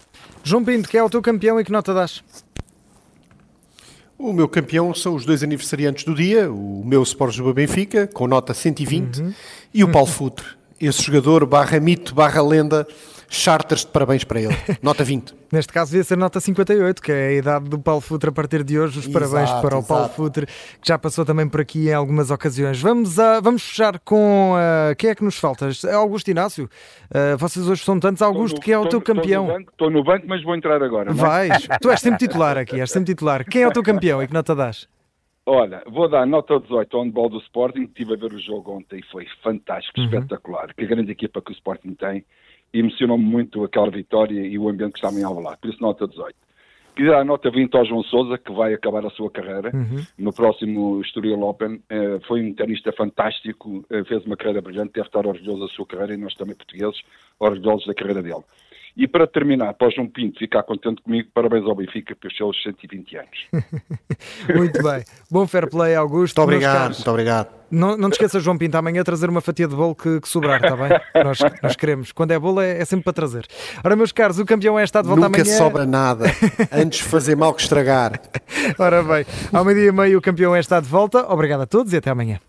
João 0.45 0.65
Pinto, 0.65 0.89
que 0.89 0.97
é 0.97 1.03
o 1.03 1.11
teu 1.11 1.21
campeão 1.21 1.59
e 1.59 1.65
que 1.65 1.73
nota 1.73 1.93
das? 1.93 2.23
O 4.19 4.33
meu 4.33 4.49
campeão 4.49 4.93
são 4.93 5.15
os 5.15 5.25
dois 5.25 5.45
aniversariantes 5.45 6.03
do 6.03 6.13
dia, 6.13 6.51
o 6.51 6.83
meu 6.85 7.01
Sport 7.05 7.33
Juba 7.33 7.55
Benfica, 7.55 8.09
com 8.09 8.27
nota 8.27 8.53
120, 8.53 9.21
uhum. 9.21 9.35
e 9.73 9.85
o 9.85 9.89
Paulo 9.89 10.09
Futre, 10.09 10.45
esse 10.81 11.01
jogador 11.05 11.47
barra 11.47 11.79
mito, 11.79 12.17
barra 12.17 12.43
lenda, 12.43 12.85
charters 13.29 13.85
de 13.85 13.91
parabéns 13.93 14.25
para 14.25 14.41
ele. 14.41 14.55
Nota 14.83 15.05
20. 15.05 15.35
Neste 15.53 15.73
caso 15.73 15.91
devia 15.93 16.05
ser 16.05 16.17
nota 16.17 16.41
58, 16.41 17.01
que 17.01 17.11
é 17.13 17.29
a 17.29 17.33
idade 17.33 17.69
do 17.71 17.79
Paulo 17.79 18.01
Futre 18.01 18.29
a 18.29 18.33
partir 18.33 18.63
de 18.63 18.79
hoje. 18.79 18.99
Os 18.99 19.07
Exato, 19.07 19.13
parabéns 19.31 19.51
para 19.63 19.79
o 19.79 19.87
Paulo. 19.87 20.09
Futre, 20.11 20.47
que 20.47 20.87
já 20.87 20.99
passou 20.99 21.25
também 21.25 21.49
por 21.49 21.61
aqui 21.61 21.89
em 21.89 21.93
algumas 21.95 22.31
ocasiões. 22.31 22.81
Vamos, 22.81 23.19
a, 23.19 23.41
vamos 23.41 23.63
fechar 23.63 23.99
com 24.01 24.53
uh, 24.55 24.95
quem 24.97 25.11
é 25.11 25.15
que 25.15 25.25
nos 25.25 25.39
falta? 25.39 25.69
Augusto 25.95 26.31
Inácio. 26.31 26.69
Uh, 27.11 27.37
vocês 27.39 27.67
hoje 27.69 27.83
são 27.83 27.99
tantos. 27.99 28.21
Augusto, 28.21 28.61
que 28.61 28.73
é 28.73 28.79
o 28.79 28.87
teu 28.87 29.01
campeão. 29.01 29.59
Estou 29.61 29.91
no 29.91 30.05
banco, 30.05 30.27
mas 30.29 30.43
vou 30.43 30.55
entrar 30.55 30.83
agora. 30.83 31.13
não 31.13 31.25
é? 31.25 31.49
Vais, 31.49 31.69
tu 31.81 31.91
és 31.91 32.01
sempre 32.01 32.19
titular 32.19 32.59
aqui, 32.59 32.79
és 32.81 32.91
sempre 32.91 33.15
titular. 33.15 33.45
Quem 33.45 33.63
é 33.63 33.69
o 33.69 33.73
teu 33.73 33.83
campeão 33.83 34.23
e 34.23 34.27
que 34.27 34.35
nota 34.35 34.55
dás? 34.55 34.87
Olha, 35.47 35.83
vou 35.91 36.11
dar 36.11 36.27
nota 36.27 36.61
18 36.61 36.95
ao 36.95 37.03
handball 37.05 37.31
do 37.31 37.39
Sporting, 37.39 37.85
estive 37.85 38.13
a 38.13 38.17
ver 38.19 38.35
o 38.35 38.39
jogo 38.39 38.71
ontem 38.77 38.99
e 38.99 39.03
foi 39.11 39.27
fantástico, 39.43 39.99
Uhum. 39.99 40.05
espetacular. 40.07 40.75
Que 40.77 40.87
grande 40.87 41.11
equipa 41.11 41.41
que 41.41 41.51
o 41.51 41.55
Sporting 41.55 41.95
tem. 41.95 42.23
Emocionou-me 42.73 43.25
muito 43.25 43.65
aquela 43.65 43.91
vitória 43.91 44.41
e 44.47 44.59
o 44.59 44.69
ambiente 44.69 44.93
que 44.93 44.99
estava 44.99 45.19
em 45.19 45.25
Alvalade. 45.25 45.59
Por 45.61 45.71
isso, 45.71 45.81
nota 45.81 46.07
18. 46.07 46.35
Queria 46.95 47.13
dar 47.13 47.25
nota 47.25 47.49
20 47.49 47.73
ao 47.77 47.85
João 47.85 48.03
Sousa, 48.03 48.37
que 48.37 48.51
vai 48.53 48.75
acabar 48.75 49.07
a 49.07 49.11
sua 49.11 49.31
carreira 49.31 49.71
Uhum. 49.73 50.05
no 50.19 50.33
próximo 50.33 51.01
Estoril 51.01 51.41
Open. 51.43 51.81
Eh, 51.89 52.19
foi 52.27 52.43
um 52.43 52.53
tenista 52.53 52.91
fantástico, 52.93 53.85
eh, 53.89 54.03
fez 54.03 54.25
uma 54.27 54.37
carreira 54.37 54.61
brilhante, 54.61 54.95
deve 54.95 55.07
estar 55.07 55.25
orgulhoso 55.25 55.61
da 55.61 55.69
sua 55.69 55.87
carreira 55.87 56.15
e 56.15 56.17
nós 56.17 56.35
também 56.35 56.57
portugueses 56.57 57.01
orgulhosos 57.39 57.87
da 57.87 57.95
carreira 57.95 58.21
dele. 58.21 58.43
E 58.99 59.07
para 59.07 59.29
terminar, 59.29 59.75
para 59.75 59.87
o 59.87 59.91
João 59.93 60.09
Pinto 60.09 60.41
ficar 60.41 60.65
contente 60.65 61.01
comigo, 61.03 61.29
parabéns 61.33 61.65
ao 61.65 61.77
Benfica 61.77 62.17
pelos 62.17 62.37
seus 62.37 62.61
120 62.65 63.17
anos. 63.17 63.47
Muito 64.53 64.83
bem. 64.83 65.05
Bom 65.31 65.47
fair 65.47 65.71
play, 65.71 65.95
Augusto. 65.95 66.37
Muito 66.41 66.57
obrigado, 66.57 66.95
muito 66.95 67.09
obrigado. 67.09 67.49
Não, 67.71 67.97
não 67.97 68.11
te 68.11 68.15
esqueças, 68.15 68.43
João 68.43 68.59
Pinto, 68.59 68.77
amanhã 68.77 69.05
trazer 69.05 69.31
uma 69.31 69.41
fatia 69.41 69.69
de 69.69 69.77
bolo 69.77 69.95
que, 69.95 70.21
que 70.21 70.29
sobrar, 70.29 70.61
está 70.61 70.75
bem? 70.77 70.89
Nós, 71.23 71.39
nós 71.63 71.77
queremos. 71.77 72.11
Quando 72.11 72.33
é 72.33 72.39
bolo 72.41 72.61
é, 72.61 72.81
é 72.81 72.85
sempre 72.85 73.05
para 73.05 73.13
trazer. 73.13 73.47
Ora, 73.85 73.95
meus 73.95 74.11
caros, 74.11 74.41
o 74.41 74.45
campeão 74.45 74.77
é 74.77 74.83
está 74.83 75.01
de 75.01 75.07
volta 75.07 75.29
Nunca 75.29 75.43
amanhã. 75.43 75.57
sobra 75.57 75.87
nada. 75.87 76.25
Antes 76.73 76.99
fazer 77.01 77.37
mal 77.37 77.55
que 77.55 77.63
estragar. 77.63 78.21
Ora 78.79 79.05
bem, 79.05 79.25
ao 79.53 79.65
meio-dia 79.65 79.91
e 79.91 79.93
meio 79.93 80.19
o 80.19 80.23
campeão 80.23 80.57
é 80.57 80.61
está 80.61 80.81
de 80.81 80.89
volta. 80.89 81.31
Obrigado 81.33 81.61
a 81.61 81.67
todos 81.67 81.93
e 81.93 81.97
até 81.99 82.11
amanhã. 82.11 82.41